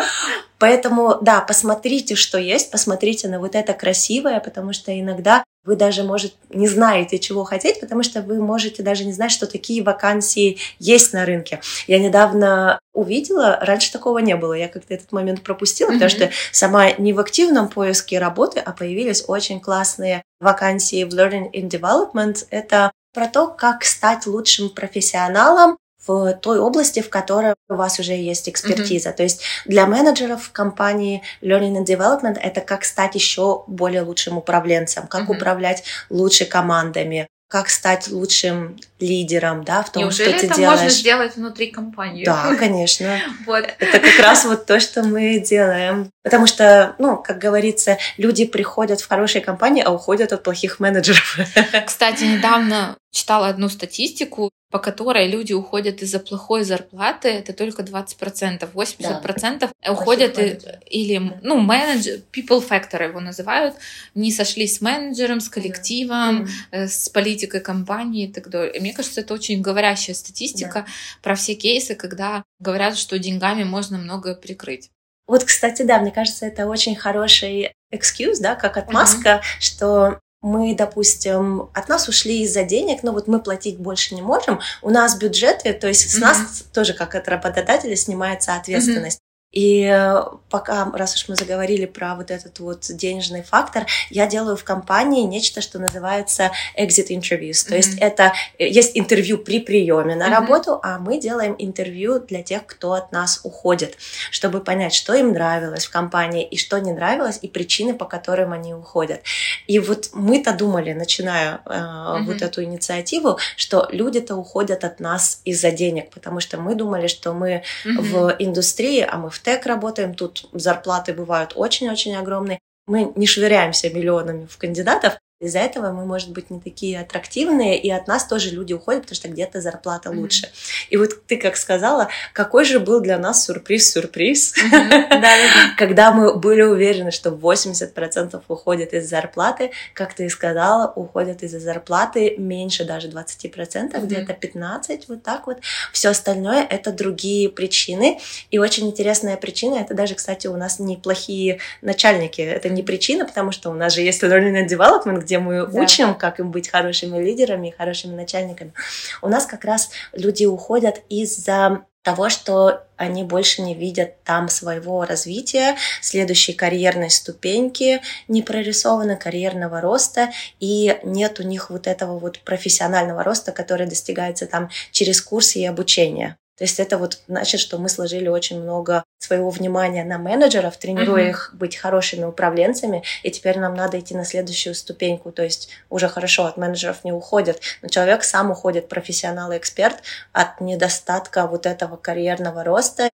Поэтому, 0.59 1.19
да, 1.23 1.41
посмотрите, 1.43 2.17
что 2.17 2.39
есть, 2.39 2.73
посмотрите 2.73 3.29
на 3.29 3.39
вот 3.39 3.55
это 3.55 3.73
красивое, 3.73 4.41
потому 4.41 4.73
что 4.73 4.99
иногда 4.99 5.45
вы 5.69 5.77
даже, 5.77 6.03
может, 6.03 6.33
не 6.49 6.67
знаете, 6.67 7.19
чего 7.19 7.45
хотеть, 7.45 7.79
потому 7.79 8.03
что 8.03 8.23
вы 8.23 8.41
можете 8.41 8.83
даже 8.83 9.05
не 9.05 9.13
знать, 9.13 9.31
что 9.31 9.47
такие 9.47 9.83
вакансии 9.83 10.57
есть 10.79 11.13
на 11.13 11.27
рынке. 11.27 11.61
Я 11.87 11.99
недавно 11.99 12.81
увидела, 12.95 13.59
раньше 13.61 13.93
такого 13.93 14.19
не 14.21 14.35
было, 14.35 14.55
я 14.55 14.69
как-то 14.69 14.95
этот 14.95 15.13
момент 15.13 15.43
пропустила, 15.43 15.91
mm-hmm. 15.91 15.93
потому 15.93 16.11
что 16.11 16.31
сама 16.53 16.93
не 16.93 17.13
в 17.13 17.21
активном 17.21 17.69
поиске 17.69 18.19
работы, 18.19 18.61
а 18.61 18.73
появились 18.73 19.25
очень 19.29 19.61
классные 19.61 20.23
вакансии 20.41 21.05
в 21.05 21.11
Learning 21.11 21.53
and 21.53 21.69
Development. 21.69 22.47
Это 22.49 22.91
про 23.13 23.27
то, 23.27 23.49
как 23.49 23.85
стать 23.85 24.27
лучшим 24.27 24.71
профессионалом 24.71 25.77
в 26.09 26.33
той 26.35 26.59
области, 26.59 27.01
в 27.01 27.11
которой 27.11 27.55
у 27.69 27.75
вас 27.75 28.01
уже 28.01 28.13
есть 28.13 28.49
экспертиза. 28.49 29.11
Mm-hmm. 29.11 29.17
То 29.17 29.23
есть 29.23 29.43
для 29.67 29.87
менеджеров 29.87 30.45
в 30.45 30.53
компании 30.53 31.23
Learning 31.43 31.77
and 31.77 31.87
Development 31.87 32.39
это 32.41 32.61
как 32.61 32.85
стать 32.85 33.15
еще 33.15 33.65
более 33.67 34.03
лучшим 34.03 34.39
управленцем, 34.39 35.07
как 35.07 35.29
mm-hmm. 35.29 35.37
управлять 35.37 35.85
лучше 36.11 36.45
командами, 36.47 37.29
как 37.49 37.71
стать 37.71 38.09
лучшим 38.09 38.77
лидером, 39.01 39.65
да, 39.65 39.83
в 39.83 39.91
том, 39.91 40.03
Неужели 40.03 40.31
что 40.31 40.41
ты 40.41 40.47
это 40.47 40.57
делаешь. 40.57 40.81
можно 40.81 40.91
сделать 40.91 41.37
внутри 41.37 41.71
компании? 41.71 42.25
Да, 42.25 42.55
конечно. 42.59 43.21
вот. 43.47 43.65
Это 43.79 44.01
как 44.01 44.19
раз 44.21 44.45
вот 44.45 44.67
то, 44.67 44.79
что 44.81 45.03
мы 45.03 45.41
делаем. 45.41 46.11
Потому 46.23 46.47
что, 46.47 46.95
ну, 46.99 47.17
как 47.17 47.39
говорится, 47.39 47.97
люди 48.19 48.45
приходят 48.45 49.01
в 49.01 49.09
хорошие 49.09 49.41
компании, 49.41 49.83
а 49.83 49.91
уходят 49.91 50.33
от 50.35 50.43
плохих 50.43 50.79
менеджеров. 50.79 51.39
Кстати, 51.87 52.25
недавно 52.25 52.99
читала 53.11 53.49
одну 53.49 53.69
статистику, 53.69 54.51
по 54.71 54.79
которой 54.79 55.29
люди 55.29 55.55
уходят 55.55 56.03
из-за 56.03 56.19
плохой 56.19 56.63
зарплаты, 56.63 57.29
это 57.29 57.55
только 57.55 57.83
20%. 57.83 58.71
80% 58.73 59.59
да. 59.61 59.93
уходят 59.93 60.39
и, 60.39 60.59
или, 60.87 61.19
да. 61.19 61.39
ну, 61.43 61.59
менеджер, 61.59 62.21
people 62.33 62.67
factor 62.67 63.03
его 63.03 63.21
называют, 63.21 63.77
не 64.15 64.31
сошлись 64.31 64.77
с 64.77 64.81
менеджером, 64.83 65.41
с 65.41 65.49
коллективом, 65.49 66.49
да. 66.71 66.87
с 66.87 67.09
политикой 67.09 67.61
компании 67.61 68.29
и 68.29 68.33
так 68.33 68.51
далее. 68.51 68.75
И 68.75 68.81
мне 68.81 68.93
кажется, 68.93 69.23
это 69.23 69.33
очень 69.33 69.63
говорящая 69.63 70.15
статистика 70.15 70.85
да. 70.87 70.87
про 71.23 71.35
все 71.35 71.55
кейсы, 71.55 71.95
когда 71.95 72.45
говорят, 72.61 72.99
что 72.99 73.19
деньгами 73.19 73.65
можно 73.65 73.97
многое 73.97 74.35
прикрыть. 74.35 74.91
Вот, 75.27 75.45
кстати, 75.45 75.83
да, 75.83 75.99
мне 75.99 76.11
кажется, 76.11 76.47
это 76.47 76.67
очень 76.67 76.97
хороший 76.97 77.75
excuse, 77.93 78.37
да, 78.41 78.55
как 78.55 78.77
отмазка, 78.77 79.43
uh-huh. 79.43 79.61
что 79.61 80.21
мы, 80.41 80.75
допустим, 80.75 81.69
от 81.75 81.89
нас 81.89 82.09
ушли 82.09 82.43
из-за 82.43 82.63
денег, 82.63 83.03
но 83.03 83.13
вот 83.13 83.27
мы 83.27 83.41
платить 83.41 83.79
больше 83.79 84.15
не 84.15 84.23
можем, 84.23 84.61
у 84.83 84.91
нас 84.91 85.19
бюджеты, 85.19 85.73
то 85.73 85.89
есть 85.89 86.09
с 86.11 86.17
mm-hmm. 86.17 86.21
нас 86.21 86.65
тоже 86.73 86.95
как 86.95 87.15
от 87.15 87.29
работодателя 87.29 87.97
снимается 87.97 88.55
ответственность. 88.55 89.21
И 89.51 89.83
э, 89.83 90.23
пока, 90.51 90.91
раз 90.93 91.15
уж 91.15 91.29
мы 91.29 91.35
заговорили 91.35 91.87
про 91.87 92.15
вот 92.15 92.31
этот 92.31 92.61
вот 92.61 92.85
денежный 92.91 93.43
фактор, 93.43 93.87
я 94.11 94.27
делаю 94.27 94.59
в 94.59 94.65
компании 94.65 95.23
нечто, 95.23 95.63
что 95.63 95.79
называется 95.79 96.51
exit 96.79 97.09
interviews. 97.09 97.53
Mm-hmm. 97.53 97.69
То 97.69 97.77
есть 97.77 97.99
это 97.99 98.33
э, 98.59 98.69
есть 98.69 98.99
интервью 98.99 99.39
при 99.39 99.61
приеме 99.61 100.17
на 100.17 100.27
mm-hmm. 100.27 100.31
работу, 100.31 100.81
а 100.83 100.99
мы 100.99 101.19
делаем 101.19 101.57
интервью 101.59 102.21
для 102.21 102.43
тех, 102.43 102.67
кто 102.67 102.93
от 102.93 103.11
нас 103.11 103.41
уходит, 103.43 103.97
чтобы 104.31 104.61
понять, 104.61 104.93
что 104.93 105.15
им 105.15 105.33
нравилось 105.33 105.87
в 105.87 105.91
компании 105.91 106.47
и 106.47 106.59
что 106.59 106.79
не 106.79 106.93
нравилось, 106.93 107.39
и 107.41 107.49
причины, 107.49 107.95
по 107.95 108.05
которым 108.05 108.53
они 108.53 108.75
уходят. 108.75 109.23
И 109.67 109.79
вот 109.79 110.11
мы-то 110.13 110.53
думали, 110.53 110.93
начиная 110.93 111.63
э, 111.65 111.71
mm-hmm. 111.71 112.23
вот 112.25 112.43
эту 112.43 112.63
инициативу, 112.65 113.39
что 113.57 113.89
люди-то 113.91 114.37
уходят 114.37 114.85
от 114.85 115.01
нас 115.01 115.41
из-за 115.47 115.71
денег, 115.71 116.11
потому 116.11 116.41
что 116.41 116.59
мы 116.59 116.75
думали, 116.75 117.07
что 117.07 117.33
мы 117.33 117.63
mm-hmm. 117.87 118.01
в 118.03 118.37
индустрии, 118.41 119.07
а 119.09 119.17
мы 119.17 119.31
в 119.31 119.38
тег 119.43 119.67
работаем, 119.67 120.15
тут 120.15 120.49
зарплаты 120.53 121.13
бывают 121.13 121.53
очень-очень 121.55 122.17
огромные. 122.17 122.61
Мы 122.87 123.13
не 123.17 123.27
швыряемся 123.27 123.91
миллионами 123.91 124.47
в 124.47 124.57
кандидатов, 124.57 125.19
из-за 125.41 125.61
этого 125.61 125.93
мы, 125.93 126.05
может 126.05 126.31
быть, 126.31 126.51
не 126.51 126.59
такие 126.59 126.99
аттрактивные, 126.99 127.79
и 127.79 127.89
от 127.91 128.09
нас 128.09 128.27
тоже 128.27 128.51
люди 128.51 128.73
уходят, 128.73 129.03
потому 129.03 129.15
что 129.15 129.29
где-то 129.29 129.61
зарплата 129.61 130.09
mm-hmm. 130.09 130.17
лучше. 130.17 130.51
И 130.91 130.97
вот 130.97 131.25
ты 131.27 131.37
как 131.37 131.57
сказала, 131.57 132.09
какой 132.33 132.65
же 132.65 132.81
был 132.81 132.99
для 133.01 133.19
нас 133.19 133.45
сюрприз-сюрприз, 133.45 134.55
когда 135.77 136.11
мы 136.11 136.35
были 136.35 136.63
уверены, 136.63 137.13
что 137.13 137.31
80% 137.31 138.43
уходят 138.49 138.93
из 138.93 139.09
зарплаты, 139.09 139.71
как 139.95 140.13
ты 140.13 140.27
и 140.27 140.29
сказала, 140.29 140.93
уходят 140.97 141.45
из-за 141.45 141.61
зарплаты 141.61 142.35
меньше 142.37 142.85
даже 142.85 143.09
20%, 143.09 144.07
где-то 144.07 144.33
15%, 144.33 145.05
вот 145.07 145.23
так 145.23 145.47
вот. 145.47 145.59
Все 145.93 146.09
остальное— 146.09 146.67
это 146.69 146.91
другие 146.91 147.49
причины. 147.49 148.19
И 148.51 148.59
очень 148.59 148.89
интересная 148.89 149.37
причина— 149.37 149.75
это 149.77 149.95
даже, 149.95 150.17
кстати, 150.17 150.49
у 150.49 150.57
нас 150.57 150.81
неплохие 150.81 151.61
начальники. 151.81 152.41
Это 152.41 152.69
не 152.69 152.83
причина, 152.83 153.25
потому 153.25 153.53
что 153.53 153.71
у 153.71 153.75
нас 153.75 153.95
же 153.95 154.03
есть 154.03 154.25
learning 154.25 154.65
and 154.65 154.69
development, 154.69 155.28
где 155.29 155.39
мы 155.39 155.67
да. 155.67 155.81
учим, 155.81 156.15
как 156.15 156.41
им 156.41 156.51
быть 156.51 156.71
хорошими 156.71 157.23
лидерами 157.23 157.69
и 157.69 157.77
хорошими 157.77 158.15
начальниками. 158.15 158.73
У 159.21 159.29
нас 159.29 159.45
как 159.45 159.65
раз 159.65 159.91
люди 160.13 160.47
уходят 160.47 161.03
из-за 161.11 161.85
того, 162.03 162.31
что 162.31 162.85
они 162.97 163.23
больше 163.25 163.61
не 163.61 163.75
видят 163.75 164.23
там 164.25 164.49
своего 164.49 165.05
развития, 165.05 165.77
следующей 166.01 166.55
карьерной 166.55 167.11
ступеньки 167.11 168.01
не 168.29 168.41
прорисованы, 168.41 169.17
карьерного 169.17 169.83
роста, 169.83 170.31
и 170.61 170.99
нет 171.03 171.39
у 171.41 171.43
них 171.43 171.69
вот 171.69 171.87
этого 171.87 172.19
вот 172.19 172.39
профессионального 172.41 173.23
роста, 173.23 173.53
который 173.53 173.87
достигается 173.87 174.47
там 174.47 174.71
через 174.91 175.21
курсы 175.21 175.59
и 175.59 175.67
обучение. 175.67 176.39
То 176.59 176.65
есть 176.65 176.81
это 176.81 176.99
вот 176.99 177.21
значит, 177.29 177.61
что 177.61 177.79
мы 177.79 177.89
сложили 177.89 178.27
очень 178.29 178.61
много 178.61 179.05
своего 179.19 179.49
внимания 179.51 180.05
на 180.05 180.19
менеджеров, 180.19 180.77
тренируя 180.77 181.27
uh-huh. 181.27 181.31
их 181.31 181.51
быть 181.55 181.77
хорошими 181.77 182.25
управленцами, 182.25 183.05
и 183.23 183.31
теперь 183.31 183.59
нам 183.59 183.75
надо 183.75 184.01
идти 184.01 184.15
на 184.15 184.25
следующую 184.25 184.75
ступеньку, 184.75 185.31
то 185.31 185.45
есть 185.45 185.69
уже 185.89 186.09
хорошо 186.09 186.47
от 186.47 186.57
менеджеров 186.57 187.05
не 187.05 187.13
уходят, 187.13 187.61
но 187.81 187.89
человек 187.89 188.25
сам 188.25 188.51
уходит, 188.51 188.89
профессионал 188.89 189.53
и 189.53 189.57
эксперт, 189.57 190.03
от 190.33 190.61
недостатка 190.61 191.47
вот 191.47 191.65
этого 191.65 191.97
карьерного 191.97 192.65
роста 192.65 193.09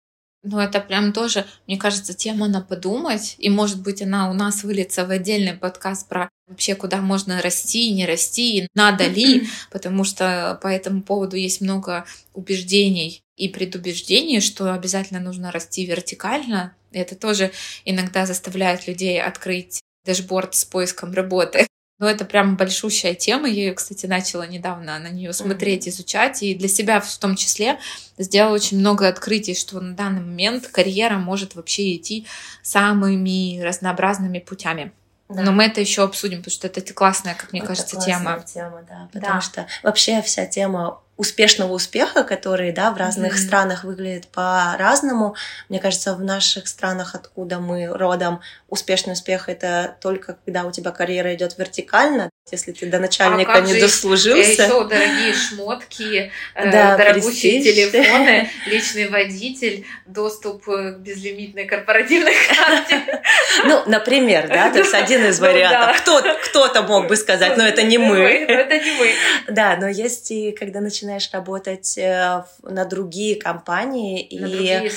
ну, 0.47 0.59
это 0.59 0.79
прям 0.79 1.15
тоже, 1.15 1.47
мне 1.67 1.79
кажется, 1.79 2.13
тема 2.13 2.49
на 2.49 2.61
подумать. 2.61 3.35
И, 3.39 3.49
может 3.49 3.81
быть, 3.81 4.03
она 4.03 4.31
у 4.31 4.35
нас 4.35 4.63
выльется 4.63 5.07
в 5.07 5.11
отдельный 5.11 5.55
подкаст 5.55 6.07
про 6.07 6.29
вообще, 6.47 6.75
куда 6.75 6.99
можно 6.99 7.41
расти, 7.41 7.91
не 7.91 8.05
расти, 8.05 8.69
надо 8.75 9.07
ли, 9.07 9.49
потому 9.71 10.05
что 10.05 10.59
по 10.63 10.69
этому 10.69 11.01
поводу 11.01 11.37
есть 11.37 11.63
много 11.63 12.05
убеждений 12.35 13.24
и 13.37 13.49
предубеждений, 13.49 14.41
что 14.41 14.73
обязательно 14.73 15.21
нужно 15.21 15.51
расти 15.51 15.85
вертикально. 15.87 16.75
Это 16.93 17.17
тоже 17.17 17.53
иногда 17.85 18.27
заставляет 18.27 18.87
людей 18.87 19.21
открыть 19.21 19.81
дэшборд 20.05 20.55
с 20.55 20.65
поиском 20.65 21.13
работы. 21.13 21.67
Но 21.99 22.11
это 22.11 22.25
прям 22.25 22.57
большущая 22.57 23.15
тема. 23.15 23.49
Я 23.49 23.67
ее, 23.67 23.73
кстати, 23.73 24.07
начала 24.07 24.47
недавно 24.47 24.99
на 24.99 25.09
нее 25.09 25.33
смотреть, 25.33 25.89
изучать. 25.89 26.43
И 26.43 26.55
для 26.55 26.69
себя 26.69 27.01
в 27.01 27.19
том 27.19 27.37
числе 27.37 27.79
сделала 28.19 28.55
очень 28.55 28.79
много 28.79 29.09
открытий, 29.09 29.55
что 29.55 29.81
на 29.81 29.95
данный 29.95 30.21
момент 30.21 30.67
карьера 30.67 31.19
может 31.19 31.55
вообще 31.55 31.97
идти 31.97 32.27
самыми 32.63 33.61
разнообразными 33.61 34.41
путями. 34.41 34.93
Да. 35.29 35.43
Но 35.43 35.53
мы 35.53 35.65
это 35.65 35.81
еще 35.81 36.03
обсудим, 36.03 36.39
потому 36.39 36.53
что 36.53 36.67
это 36.67 36.81
классная, 36.93 37.35
как 37.35 37.53
мне 37.53 37.61
это 37.61 37.69
кажется, 37.69 37.99
тема. 37.99 38.45
тема 38.47 38.85
да, 38.89 39.09
потому 39.13 39.35
да. 39.37 39.41
что 39.41 39.67
вообще 39.83 40.21
вся 40.21 40.47
тема 40.47 41.01
успешного 41.17 41.73
успеха, 41.73 42.25
который, 42.25 42.73
да, 42.73 42.91
в 42.91 42.97
разных 42.97 43.35
mm-hmm. 43.35 43.47
странах 43.47 43.85
выглядит 43.85 44.29
по-разному. 44.29 45.37
Мне 45.69 45.79
кажется, 45.79 46.15
в 46.15 46.23
наших 46.23 46.67
странах, 46.67 47.15
откуда 47.15 47.61
мы 47.61 47.87
родом, 47.87 48.41
успешный 48.69 49.13
успех 49.13 49.49
это 49.49 49.97
только 50.01 50.35
когда 50.45 50.65
у 50.65 50.73
тебя 50.73 50.91
карьера 50.91 51.35
идет 51.35 51.57
вертикально, 51.59 52.31
если 52.53 52.73
ты 52.73 52.87
до 52.87 52.99
начальника 52.99 53.55
а 53.55 53.61
не 53.61 53.81
дослужился. 53.81 54.65
Еще 54.65 54.85
дорогие 54.85 55.33
шмотки, 55.33 56.31
э, 56.55 56.71
да, 56.71 56.97
дорогущие 56.97 57.63
престиж. 57.63 57.91
телефоны, 57.91 58.51
личный 58.67 59.09
водитель, 59.09 59.87
доступ 60.05 60.65
к 60.65 60.99
безлимитной 60.99 61.65
корпоративной 61.65 62.35
карте. 62.49 63.23
Ну, 63.65 63.83
например, 63.87 64.49
да, 64.49 64.71
то 64.71 64.81
есть 64.81 64.93
один 64.93 65.25
из 65.25 65.41
ну 65.41 65.47
вариантов. 65.47 66.03
Кто-то 66.51 66.83
мог 66.83 67.09
бы 67.09 67.17
сказать, 67.17 67.57
но 67.57 67.65
это 67.65 67.83
не 67.83 67.97
мы. 67.97 68.19
Это 68.19 68.79
не 68.79 68.93
мы. 68.93 69.11
Да, 69.49 69.77
но 69.81 69.89
есть 69.89 70.31
и 70.31 70.53
когда 70.53 70.81
начинаешь 70.81 71.31
работать 71.33 71.97
э, 71.97 72.45
на 72.63 72.85
другие 72.85 73.37
компании 73.37 74.23
и 74.23 74.39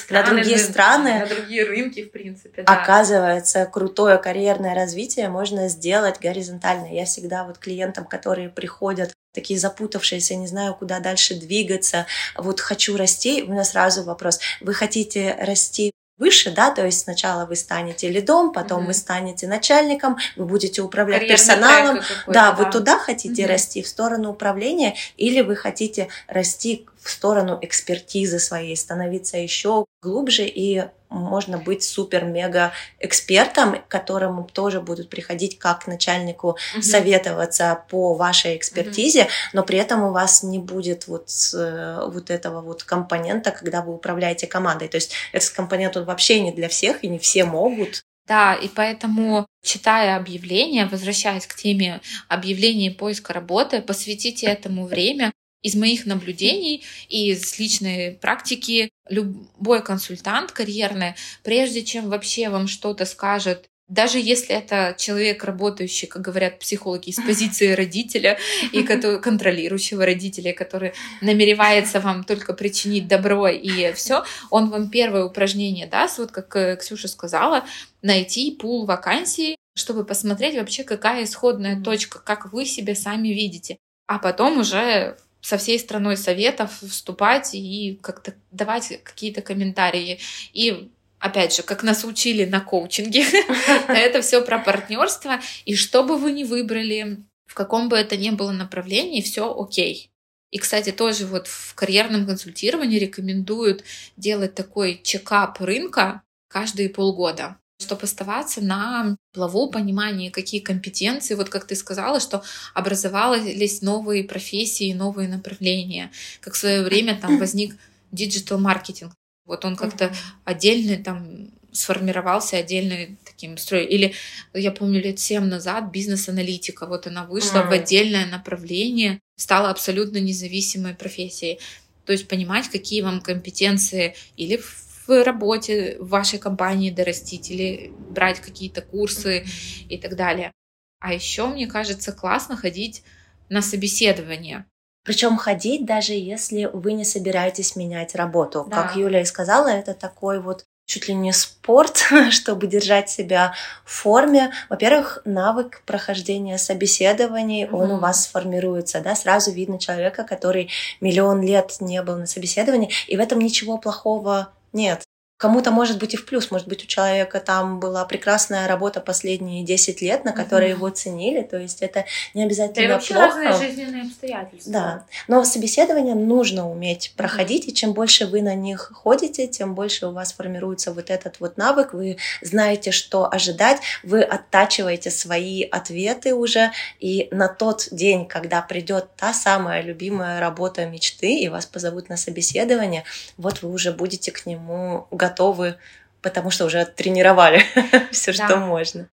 на 0.10 0.23
другие 0.23 0.57
страны, 0.57 1.19
на 1.19 1.25
другие 1.25 1.63
рынки, 1.63 2.03
в 2.03 2.12
принципе, 2.12 2.63
оказывается, 2.63 3.65
крутое 3.65 4.17
карьерное 4.17 4.75
развитие 4.75 5.29
можно 5.29 5.69
сделать 5.69 6.19
горизонтально. 6.19 6.93
Я 6.93 7.05
всегда 7.05 7.37
вот 7.45 7.58
клиентам, 7.58 8.06
которые 8.06 8.50
приходят 8.50 9.13
такие 9.34 9.60
запутавшиеся, 9.60 10.36
не 10.36 10.47
знаю, 10.47 10.73
куда 10.73 11.00
дальше 11.00 11.36
двигаться, 11.36 12.08
вот 12.36 12.60
хочу 12.60 12.97
расти, 12.97 13.43
у 13.43 13.52
меня 13.52 13.63
сразу 13.63 14.04
вопрос, 14.04 14.39
вы 14.62 14.73
хотите 14.73 15.36
расти 15.39 15.91
выше, 16.17 16.52
да, 16.52 16.71
то 16.71 16.86
есть 16.86 17.02
сначала 17.02 17.45
вы 17.45 17.56
станете 17.56 18.10
лидом, 18.10 18.52
потом 18.52 18.84
mm-hmm. 18.84 18.88
вы 18.88 18.93
станете 18.93 19.47
начальником, 19.47 20.17
вы 20.36 20.45
будете 20.45 20.82
управлять 20.82 21.21
Карьерный 21.21 21.38
персоналом, 21.38 22.00
да, 22.26 22.34
да, 22.34 22.52
вы 22.54 22.71
туда 22.71 22.97
хотите 22.97 23.43
mm-hmm. 23.43 23.47
расти 23.47 23.82
в 23.84 23.88
сторону 23.88 24.32
управления, 24.32 24.95
или 25.15 25.41
вы 25.41 25.56
хотите 25.56 26.08
расти 26.28 26.88
в 27.00 27.10
сторону 27.10 27.60
экспертизы 27.62 28.39
своей, 28.39 28.76
становиться 28.76 29.38
еще 29.38 29.86
глубже 30.02 30.45
и 30.45 30.86
можно 31.09 31.57
быть 31.57 31.83
супер-мега 31.83 32.71
экспертом, 32.99 33.79
к 33.81 33.87
которому 33.87 34.43
тоже 34.43 34.81
будут 34.81 35.09
приходить 35.09 35.57
как 35.59 35.87
начальнику 35.87 36.57
mm-hmm. 36.75 36.81
советоваться 36.81 37.83
по 37.89 38.13
вашей 38.13 38.57
экспертизе, 38.57 39.23
mm-hmm. 39.23 39.49
но 39.53 39.63
при 39.63 39.77
этом 39.77 40.03
у 40.03 40.11
вас 40.11 40.43
не 40.43 40.59
будет 40.59 41.07
вот, 41.07 41.29
э, 41.53 42.07
вот 42.11 42.29
этого 42.29 42.61
вот 42.61 42.83
компонента, 42.83 43.51
когда 43.51 43.81
вы 43.81 43.93
управляете 43.93 44.47
командой. 44.47 44.87
То 44.87 44.97
есть 44.97 45.13
этот 45.31 45.49
компонент 45.49 45.97
он 45.97 46.05
вообще 46.05 46.39
не 46.41 46.51
для 46.51 46.69
всех, 46.69 47.03
и 47.03 47.07
не 47.07 47.19
все 47.19 47.45
могут. 47.45 48.03
Да, 48.27 48.55
и 48.55 48.67
поэтому, 48.67 49.47
читая 49.63 50.17
объявления, 50.17 50.85
возвращаясь 50.85 51.47
к 51.47 51.55
теме 51.55 52.01
объявления 52.27 52.91
поиска 52.91 53.31
работы, 53.31 53.81
посвятите 53.81 54.47
этому 54.47 54.85
время, 54.85 55.31
из 55.61 55.75
моих 55.75 56.05
наблюдений 56.05 56.83
и 57.09 57.31
из 57.31 57.57
личной 57.59 58.11
практики 58.11 58.89
любой 59.09 59.83
консультант 59.83 60.51
карьерный, 60.51 61.15
прежде 61.43 61.83
чем 61.83 62.09
вообще 62.09 62.49
вам 62.49 62.67
что-то 62.67 63.05
скажет, 63.05 63.69
даже 63.87 64.19
если 64.19 64.53
это 64.53 64.95
человек, 64.97 65.45
работающий, 65.45 66.07
как 66.07 66.21
говорят 66.21 66.59
психологи, 66.59 67.09
из 67.09 67.15
позиции 67.15 67.71
родителя 67.73 68.37
и 68.73 68.83
контролирующего 68.83 70.05
родителя, 70.05 70.53
который 70.53 70.93
намеревается 71.21 72.01
вам 72.01 72.23
только 72.25 72.53
причинить 72.53 73.07
добро 73.07 73.47
и 73.47 73.93
все, 73.93 74.25
он 74.49 74.69
вам 74.69 74.89
первое 74.89 75.23
упражнение 75.23 75.87
даст, 75.87 76.17
вот 76.19 76.31
как 76.31 76.53
э, 76.57 76.75
Ксюша 76.75 77.07
сказала, 77.07 77.63
найти 78.01 78.51
пул 78.51 78.85
вакансий, 78.85 79.55
чтобы 79.73 80.03
посмотреть 80.03 80.55
вообще, 80.55 80.83
какая 80.83 81.23
исходная 81.23 81.81
точка, 81.81 82.19
как 82.19 82.51
вы 82.51 82.65
себя 82.65 82.95
сами 82.95 83.29
видите. 83.29 83.77
а 84.09 84.19
потом 84.19 84.59
уже 84.59 85.17
со 85.47 85.57
всей 85.57 85.79
страной 85.79 86.17
советов 86.17 86.81
вступать 86.81 87.55
и 87.55 87.97
как-то 88.01 88.33
давать 88.51 89.01
какие-то 89.01 89.41
комментарии. 89.41 90.19
И 90.51 90.91
опять 91.19 91.55
же, 91.55 91.63
как 91.63 91.83
нас 91.83 92.03
учили 92.03 92.43
на 92.43 92.60
коучинге, 92.60 93.23
это 93.88 94.21
все 94.21 94.41
про 94.41 94.60
партнерство. 94.60 95.39
И 95.63 95.73
что 95.77 96.03
бы 96.03 96.17
вы 96.17 96.33
ни 96.33 96.43
выбрали, 96.43 97.23
в 97.45 97.53
каком 97.53 97.88
бы 97.88 97.95
это 97.95 98.17
ни 98.17 98.29
было 98.31 98.51
направлении, 98.51 99.21
все 99.21 99.57
окей. 99.57 100.12
И, 100.51 100.57
кстати, 100.57 100.91
тоже 100.91 101.25
вот 101.25 101.47
в 101.47 101.75
карьерном 101.75 102.27
консультировании 102.27 102.99
рекомендуют 102.99 103.86
делать 104.17 104.53
такой 104.53 104.99
чекап 105.01 105.62
рынка 105.62 106.23
каждые 106.49 106.89
полгода 106.89 107.55
чтобы 107.79 108.03
оставаться 108.03 108.61
на 108.61 109.17
плаву 109.33 109.69
понимании, 109.69 110.29
какие 110.29 110.61
компетенции, 110.61 111.35
вот 111.35 111.49
как 111.49 111.65
ты 111.65 111.75
сказала, 111.75 112.19
что 112.19 112.43
образовались 112.73 113.81
новые 113.81 114.23
профессии, 114.23 114.93
новые 114.93 115.29
направления, 115.29 116.11
как 116.41 116.55
в 116.55 116.57
свое 116.57 116.81
время 116.81 117.19
там 117.19 117.37
возник 117.37 117.75
диджитал-маркетинг. 118.11 119.13
Вот 119.45 119.63
он 119.63 119.75
как-то 119.75 120.13
отдельный 120.43 120.97
там 120.97 121.51
сформировался 121.71 122.57
отдельный 122.57 123.17
таким 123.23 123.57
строй. 123.57 123.85
Или 123.85 124.13
я 124.53 124.71
помню 124.71 125.01
лет 125.01 125.19
семь 125.19 125.45
назад 125.45 125.91
бизнес-аналитика, 125.91 126.87
вот 126.87 127.05
она 127.05 127.25
вышла 127.25 127.59
mm. 127.59 127.67
в 127.67 127.71
отдельное 127.71 128.25
направление, 128.25 129.19
стала 129.35 129.69
абсолютно 129.69 130.17
независимой 130.17 130.95
профессией. 130.95 131.59
То 132.05 132.13
есть 132.13 132.27
понимать, 132.27 132.69
какие 132.69 133.01
вам 133.01 133.21
компетенции 133.21 134.15
или 134.37 134.57
в 134.57 134.87
работе 135.07 135.97
в 135.99 136.09
вашей 136.09 136.39
компании 136.39 136.91
дорастить 136.91 137.49
или 137.51 137.93
брать 138.09 138.39
какие-то 138.39 138.81
курсы 138.81 139.45
и 139.89 139.97
так 139.97 140.15
далее. 140.15 140.51
А 140.99 141.13
еще, 141.13 141.47
мне 141.47 141.67
кажется, 141.67 142.11
классно 142.11 142.57
ходить 142.57 143.03
на 143.49 143.61
собеседование. 143.61 144.65
Причем 145.03 145.37
ходить, 145.37 145.85
даже 145.85 146.13
если 146.13 146.69
вы 146.73 146.93
не 146.93 147.05
собираетесь 147.05 147.75
менять 147.75 148.15
работу. 148.15 148.67
Да. 148.69 148.83
Как 148.83 148.97
Юля 148.97 149.21
и 149.21 149.25
сказала, 149.25 149.69
это 149.69 149.93
такой 149.93 150.41
вот 150.41 150.65
чуть 150.87 151.07
ли 151.07 151.13
не 151.13 151.33
спорт, 151.33 152.03
чтобы 152.31 152.65
держать 152.65 153.09
себя 153.09 153.53
в 153.85 153.91
форме. 153.91 154.51
Во-первых, 154.69 155.21
навык 155.25 155.83
прохождения 155.85 156.57
собеседований, 156.57 157.65
mm-hmm. 157.65 157.75
он 157.75 157.91
у 157.91 157.99
вас 157.99 158.23
сформируется, 158.23 159.01
да, 159.01 159.15
сразу 159.15 159.51
видно 159.51 159.77
человека, 159.77 160.23
который 160.23 160.71
миллион 161.01 161.41
лет 161.41 161.75
не 161.79 162.01
был 162.01 162.17
на 162.17 162.25
собеседовании, 162.25 162.89
и 163.07 163.17
в 163.17 163.19
этом 163.19 163.39
ничего 163.39 163.77
плохого 163.77 164.49
нет. 164.77 165.06
Кому-то 165.38 165.69
может 165.69 166.00
быть 166.00 166.15
и 166.15 166.17
в 166.17 166.26
плюс, 166.26 166.50
может 166.50 166.67
быть 166.67 166.84
у 166.84 166.88
человека 166.88 167.39
там 167.39 167.80
была 167.80 168.04
прекрасная 168.06 168.67
работа 168.67 169.02
последние 169.02 169.63
10 169.63 170.02
лет, 170.02 170.26
на 170.26 170.32
которые 170.32 170.71
mm-hmm. 170.71 170.76
его 170.76 170.89
ценили, 170.89 171.41
то 171.43 171.58
есть 171.58 171.84
это 171.84 172.06
не 172.34 172.43
обязательно 172.43 172.86
это 172.86 172.93
вообще 172.95 173.13
плохо. 173.13 173.28
разные 173.28 173.54
жизненные 173.54 174.02
обстоятельства. 174.04 174.73
Да, 174.73 175.06
но 175.28 175.43
собеседование 175.43 176.15
нужно 176.15 176.67
уметь 176.67 177.13
проходить, 177.15 177.67
mm-hmm. 177.67 177.71
и 177.71 177.76
чем 177.76 177.93
больше 177.93 178.26
вы 178.26 178.41
на 178.41 178.56
них 178.56 178.91
ходите, 178.95 179.45
тем 179.45 179.76
больше 179.76 180.08
у 180.08 180.12
вас 180.12 180.34
формируется 180.34 180.91
вот 180.91 181.12
этот 181.12 181.39
вот 181.39 181.56
навык, 181.56 181.93
вы 181.93 182.17
знаете, 182.41 182.89
что 182.89 183.32
ожидать, 183.32 183.78
вы 184.02 184.23
оттачиваете 184.23 185.12
свои 185.12 185.62
ответы 185.62 186.34
уже, 186.34 186.71
и 187.00 187.28
на 187.30 187.47
тот 187.47 187.89
день, 187.91 188.26
когда 188.26 188.63
придет 188.63 189.10
та 189.15 189.34
самая 189.34 189.84
любимая 189.84 190.39
работа 190.39 190.88
мечты, 190.88 191.36
и 191.36 191.47
вас 191.47 191.67
позовут 191.67 192.10
на 192.10 192.17
собеседование, 192.17 193.04
вот 193.38 193.62
вы 193.62 193.71
уже 193.71 193.91
будете 193.91 194.32
к 194.32 194.47
нему 194.47 195.06
готовы 195.12 195.26
готовы, 195.27 195.77
потому 196.21 196.51
что 196.51 196.65
уже 196.65 196.85
тренировали 196.85 197.63
все, 198.11 198.33
да. 198.33 198.47
что 198.47 198.57
можно. 198.57 199.09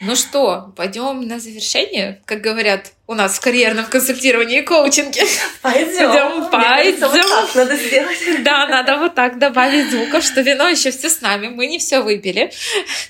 Ну 0.00 0.16
что, 0.16 0.72
пойдем 0.76 1.26
на 1.26 1.38
завершение, 1.38 2.20
как 2.24 2.40
говорят 2.40 2.92
у 3.06 3.14
нас 3.14 3.38
в 3.38 3.40
карьерном 3.40 3.86
консультировании 3.86 4.58
и 4.58 4.62
коучинге. 4.62 5.22
Пойдем, 5.62 6.50
пойдем. 6.50 7.08
Вот 7.08 7.54
надо 7.54 7.76
сделать. 7.76 8.18
Да, 8.44 8.66
надо 8.66 8.98
вот 8.98 9.14
так 9.14 9.38
добавить 9.38 9.90
звуков, 9.90 10.24
что 10.24 10.40
вино 10.40 10.68
еще 10.68 10.90
все 10.90 11.08
с 11.08 11.20
нами, 11.20 11.48
мы 11.48 11.68
не 11.68 11.78
все 11.78 12.00
выпили. 12.00 12.52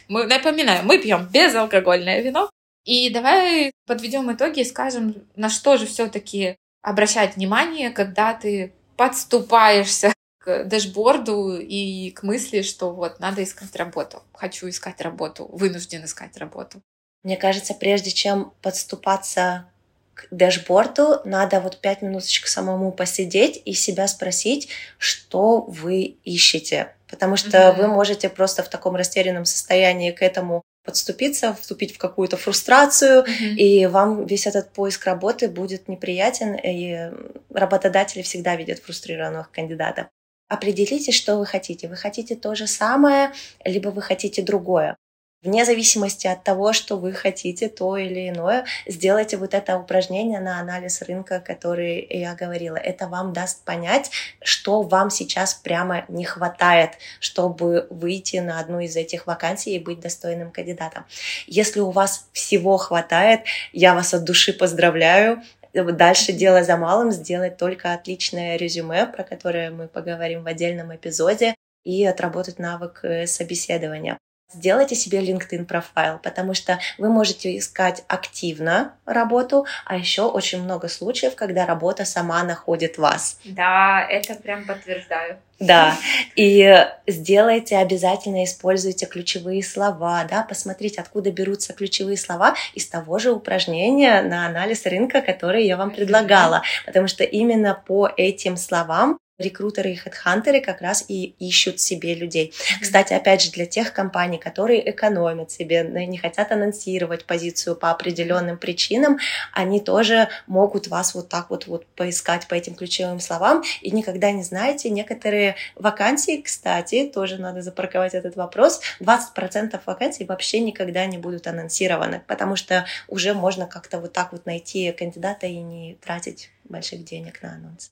Мы 0.09 0.27
напоминаем, 0.27 0.87
мы 0.87 0.99
пьем 0.99 1.27
безалкогольное 1.33 2.21
вино. 2.21 2.51
И 2.85 3.09
давай 3.09 3.73
подведем 3.87 4.31
итоги 4.31 4.61
и 4.61 4.65
скажем, 4.65 5.15
на 5.37 5.49
что 5.49 5.79
же 5.79 5.87
все-таки 5.87 6.57
обращать 6.83 7.37
внимание, 7.37 7.91
когда 7.91 8.35
ты 8.35 8.75
подступаешься 8.97 10.13
к 10.45 10.65
дэшборду 10.65 11.57
и 11.59 12.11
к 12.11 12.23
мысли, 12.23 12.61
что 12.61 12.93
вот 12.93 13.19
надо 13.19 13.43
искать 13.43 13.75
работу. 13.77 14.23
Хочу 14.35 14.69
искать 14.69 15.01
работу, 15.01 15.49
вынужден 15.51 16.05
искать 16.05 16.37
работу. 16.37 16.83
Мне 17.23 17.39
кажется, 17.39 17.73
прежде 17.73 18.11
чем 18.11 18.53
подступаться 18.61 19.71
к 20.13 20.27
дэшборду, 20.31 21.23
надо 21.25 21.61
вот 21.61 21.81
пять 21.81 22.03
минуточек 22.03 22.47
самому 22.47 22.93
посидеть 22.93 23.63
и 23.65 23.73
себя 23.73 24.07
спросить, 24.07 24.69
что 24.99 25.63
вы 25.63 26.19
ищете. 26.25 26.95
Потому 27.09 27.37
что 27.37 27.57
mm-hmm. 27.57 27.77
вы 27.77 27.87
можете 27.87 28.29
просто 28.29 28.63
в 28.63 28.69
таком 28.69 28.97
растерянном 28.97 29.47
состоянии 29.47 30.11
к 30.11 30.21
этому 30.21 30.61
подступиться, 30.85 31.57
вступить 31.59 31.95
в 31.95 31.99
какую-то 31.99 32.37
фрустрацию, 32.37 33.25
mm-hmm. 33.25 33.55
и 33.55 33.87
вам 33.87 34.27
весь 34.27 34.47
этот 34.47 34.75
поиск 34.75 35.07
работы 35.07 35.49
будет 35.49 35.89
неприятен, 35.89 36.55
и 36.55 37.11
работодатели 37.49 38.21
всегда 38.21 38.57
видят 38.57 38.81
фрустрированных 38.81 39.51
кандидатов. 39.51 40.09
Определите, 40.49 41.13
что 41.13 41.37
вы 41.37 41.47
хотите. 41.47 41.89
Вы 41.89 41.97
хотите 41.97 42.37
то 42.37 42.55
же 42.55 42.67
самое, 42.67 43.33
либо 43.65 43.89
вы 43.89 44.03
хотите 44.03 44.43
другое. 44.43 44.97
Вне 45.45 45.67
зависимости 45.67 46.27
от 46.27 46.43
того, 46.43 46.73
что 46.73 46.97
вы 46.97 47.13
хотите, 47.13 47.69
то 47.69 47.99
или 47.99 48.31
иное, 48.31 48.65
сделайте 48.87 49.37
вот 49.37 49.53
это 49.53 49.79
упражнение 49.79 50.41
на 50.41 50.59
анализ 50.59 51.03
рынка, 51.03 51.39
который 51.39 52.07
я 52.09 52.35
говорила. 52.35 52.77
Это 52.77 53.09
вам 53.09 53.35
даст 53.35 53.63
понять, 53.63 54.11
что 54.43 54.81
вам 54.81 55.11
сейчас 55.11 55.53
прямо 55.53 56.07
не 56.09 56.25
хватает, 56.25 56.93
чтобы 57.21 57.87
выйти 57.91 58.39
на 58.39 58.59
одну 58.59 58.81
из 58.81 58.97
этих 58.97 59.27
вакансий 59.27 59.77
и 59.77 59.79
быть 59.79 60.01
достойным 60.01 60.51
кандидатом. 60.51 61.05
Если 61.47 61.81
у 61.81 61.91
вас 61.91 62.27
всего 62.33 62.79
хватает, 62.79 63.43
я 63.75 63.95
вас 63.95 64.15
от 64.15 64.25
души 64.25 64.55
поздравляю. 64.55 65.43
Дальше 65.75 66.33
дело 66.33 66.63
за 66.63 66.77
малым 66.77 67.11
сделать 67.11 67.57
только 67.57 67.95
отличное 67.95 68.57
резюме, 68.57 69.07
про 69.07 69.25
которое 69.25 69.71
мы 69.71 69.89
поговорим 69.89 70.45
в 70.45 70.47
отдельном 70.47 70.95
эпизоде, 70.95 71.55
и 71.83 72.05
отработать 72.07 72.59
навык 72.59 73.01
э, 73.03 73.27
собеседования. 73.27 74.19
Сделайте 74.55 74.95
себе 74.95 75.19
LinkedIn 75.19 75.65
профайл, 75.65 76.19
потому 76.19 76.55
что 76.55 76.79
вы 76.97 77.09
можете 77.09 77.59
искать 77.59 78.05
активно 78.07 78.95
работу, 79.05 79.67
а 79.85 79.97
еще 79.97 80.23
очень 80.23 80.63
много 80.63 80.89
случаев, 80.89 81.35
когда 81.35 81.67
работа 81.67 82.05
сама 82.05 82.43
находит 82.45 82.97
вас. 82.97 83.39
Да, 83.45 84.07
это 84.09 84.35
прям 84.37 84.65
подтверждаю. 84.65 85.39
Да, 85.59 85.97
и 86.37 86.85
сделайте 87.07 87.79
обязательно, 87.79 88.45
используйте 88.45 89.07
ключевые 89.07 89.63
слова, 89.63 90.25
да, 90.29 90.43
посмотрите, 90.43 91.01
откуда 91.01 91.31
берутся 91.31 91.73
ключевые 91.73 92.17
слова 92.17 92.55
из 92.75 92.87
того 92.89 93.19
же 93.19 93.33
упражнения 93.33 94.23
на 94.23 94.47
анализ 94.47 94.85
рынка, 94.87 95.21
которое 95.21 95.63
я 95.63 95.77
вам 95.77 95.91
предлагала, 95.91 96.63
потому 96.87 97.09
что 97.09 97.25
именно 97.25 97.81
по 97.87 98.11
этим 98.17 98.57
словам 98.57 99.19
рекрутеры 99.39 99.93
и 99.93 99.97
хедхантеры 99.97 100.61
как 100.61 100.81
раз 100.81 101.05
и 101.09 101.35
ищут 101.41 101.81
себе 101.81 102.15
людей. 102.15 102.53
Кстати, 102.81 103.13
опять 103.13 103.43
же, 103.43 103.51
для 103.51 103.67
тех 103.67 103.93
компаний, 103.93 104.39
которые 104.39 104.89
экономят 104.91 105.51
себе, 105.51 105.83
не 105.83 106.19
хотят 106.19 106.53
анонсировать 106.53 107.25
позицию 107.25 107.75
по 107.75 107.91
определенным 107.91 108.59
причинам, 108.59 109.19
они 109.53 109.81
тоже 109.81 110.29
могут 110.47 110.87
вас 110.87 111.15
вот 111.15 111.29
так 111.29 111.51
вот, 111.51 111.67
вот 111.67 111.85
поискать 111.87 112.47
по 112.47 112.55
этим 112.55 112.75
ключевым 112.75 113.19
словам, 113.19 113.65
и 113.81 113.91
никогда 113.91 114.31
не 114.31 114.45
знаете, 114.45 114.89
некоторые 114.91 115.57
вакансии, 115.75 116.41
кстати, 116.41 117.11
тоже 117.13 117.39
надо 117.39 117.63
запарковать 117.63 118.15
этот 118.15 118.37
вопрос, 118.37 118.81
20% 119.01 119.81
вакансий 119.85 120.25
вообще 120.25 120.61
никогда 120.61 121.07
не 121.07 121.19
будут 121.19 121.49
анонсированы, 121.49 122.23
потому 122.29 122.55
что 122.55 122.87
уже 123.09 123.35
можно 123.35 123.67
как-то 123.67 123.99
вот 123.99 124.13
так 124.13 124.31
вот 124.31 124.47
найти 124.47 124.93
кандидата 124.93 125.47
и 125.47 125.59
не 125.59 125.97
тратить 126.01 126.51
больших 126.65 127.05
денег 127.05 127.43
на 127.43 127.55
анонс. 127.55 127.91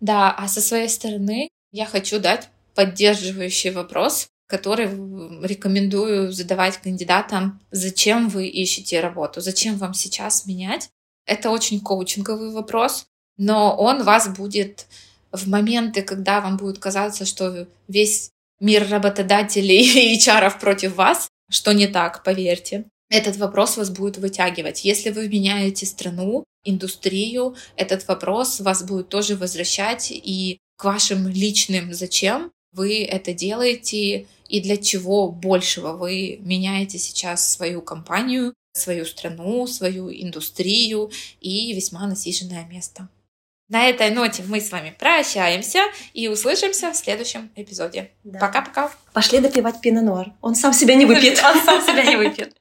Да, 0.00 0.32
а 0.32 0.48
со 0.48 0.60
своей 0.60 0.88
стороны 0.88 1.48
я 1.72 1.86
хочу 1.86 2.20
дать 2.20 2.48
поддерживающий 2.74 3.70
вопрос, 3.70 4.28
который 4.46 4.86
рекомендую 5.46 6.32
задавать 6.32 6.78
кандидатам, 6.78 7.60
зачем 7.70 8.28
вы 8.28 8.46
ищете 8.46 9.00
работу, 9.00 9.40
зачем 9.40 9.76
вам 9.76 9.94
сейчас 9.94 10.46
менять. 10.46 10.90
Это 11.26 11.50
очень 11.50 11.80
коучинговый 11.80 12.50
вопрос, 12.50 13.06
но 13.36 13.74
он 13.76 14.02
вас 14.02 14.28
будет 14.28 14.86
в 15.32 15.48
моменты, 15.48 16.02
когда 16.02 16.40
вам 16.40 16.56
будет 16.56 16.78
казаться, 16.78 17.24
что 17.24 17.66
весь 17.88 18.30
мир 18.60 18.88
работодателей 18.88 20.14
и 20.14 20.18
HR 20.18 20.60
против 20.60 20.94
вас, 20.96 21.28
что 21.50 21.72
не 21.72 21.86
так, 21.86 22.22
поверьте. 22.22 22.84
Этот 23.10 23.36
вопрос 23.36 23.76
вас 23.76 23.90
будет 23.90 24.18
вытягивать. 24.18 24.84
Если 24.84 25.10
вы 25.10 25.28
меняете 25.28 25.86
страну, 25.86 26.44
индустрию, 26.64 27.54
этот 27.76 28.06
вопрос 28.08 28.60
вас 28.60 28.82
будет 28.82 29.08
тоже 29.08 29.36
возвращать 29.36 30.10
и 30.10 30.58
к 30.76 30.84
вашим 30.84 31.28
личным 31.28 31.94
зачем 31.94 32.50
вы 32.72 33.04
это 33.04 33.32
делаете 33.32 34.26
и 34.48 34.60
для 34.60 34.76
чего 34.76 35.30
большего 35.30 35.92
вы 35.92 36.38
меняете 36.40 36.98
сейчас 36.98 37.52
свою 37.52 37.80
компанию, 37.82 38.52
свою 38.72 39.04
страну, 39.04 39.66
свою 39.66 40.10
индустрию 40.12 41.10
и 41.40 41.72
весьма 41.72 42.06
насиженное 42.06 42.66
место. 42.66 43.08
На 43.68 43.88
этой 43.88 44.10
ноте 44.10 44.42
мы 44.46 44.60
с 44.60 44.70
вами 44.70 44.94
прощаемся 44.98 45.80
и 46.12 46.28
услышимся 46.28 46.92
в 46.92 46.96
следующем 46.96 47.50
эпизоде. 47.56 48.10
Пока-пока. 48.38 48.92
Пошли 49.14 49.40
допивать 49.40 49.80
пино-нуар. 49.80 50.32
Он 50.42 50.54
сам 50.54 50.74
себя 50.74 50.94
не 50.94 51.06
выпьет. 51.06 51.42
Он 51.44 51.60
сам 51.62 51.80
себя 51.80 52.04
не 52.04 52.16
выпьет. 52.16 52.54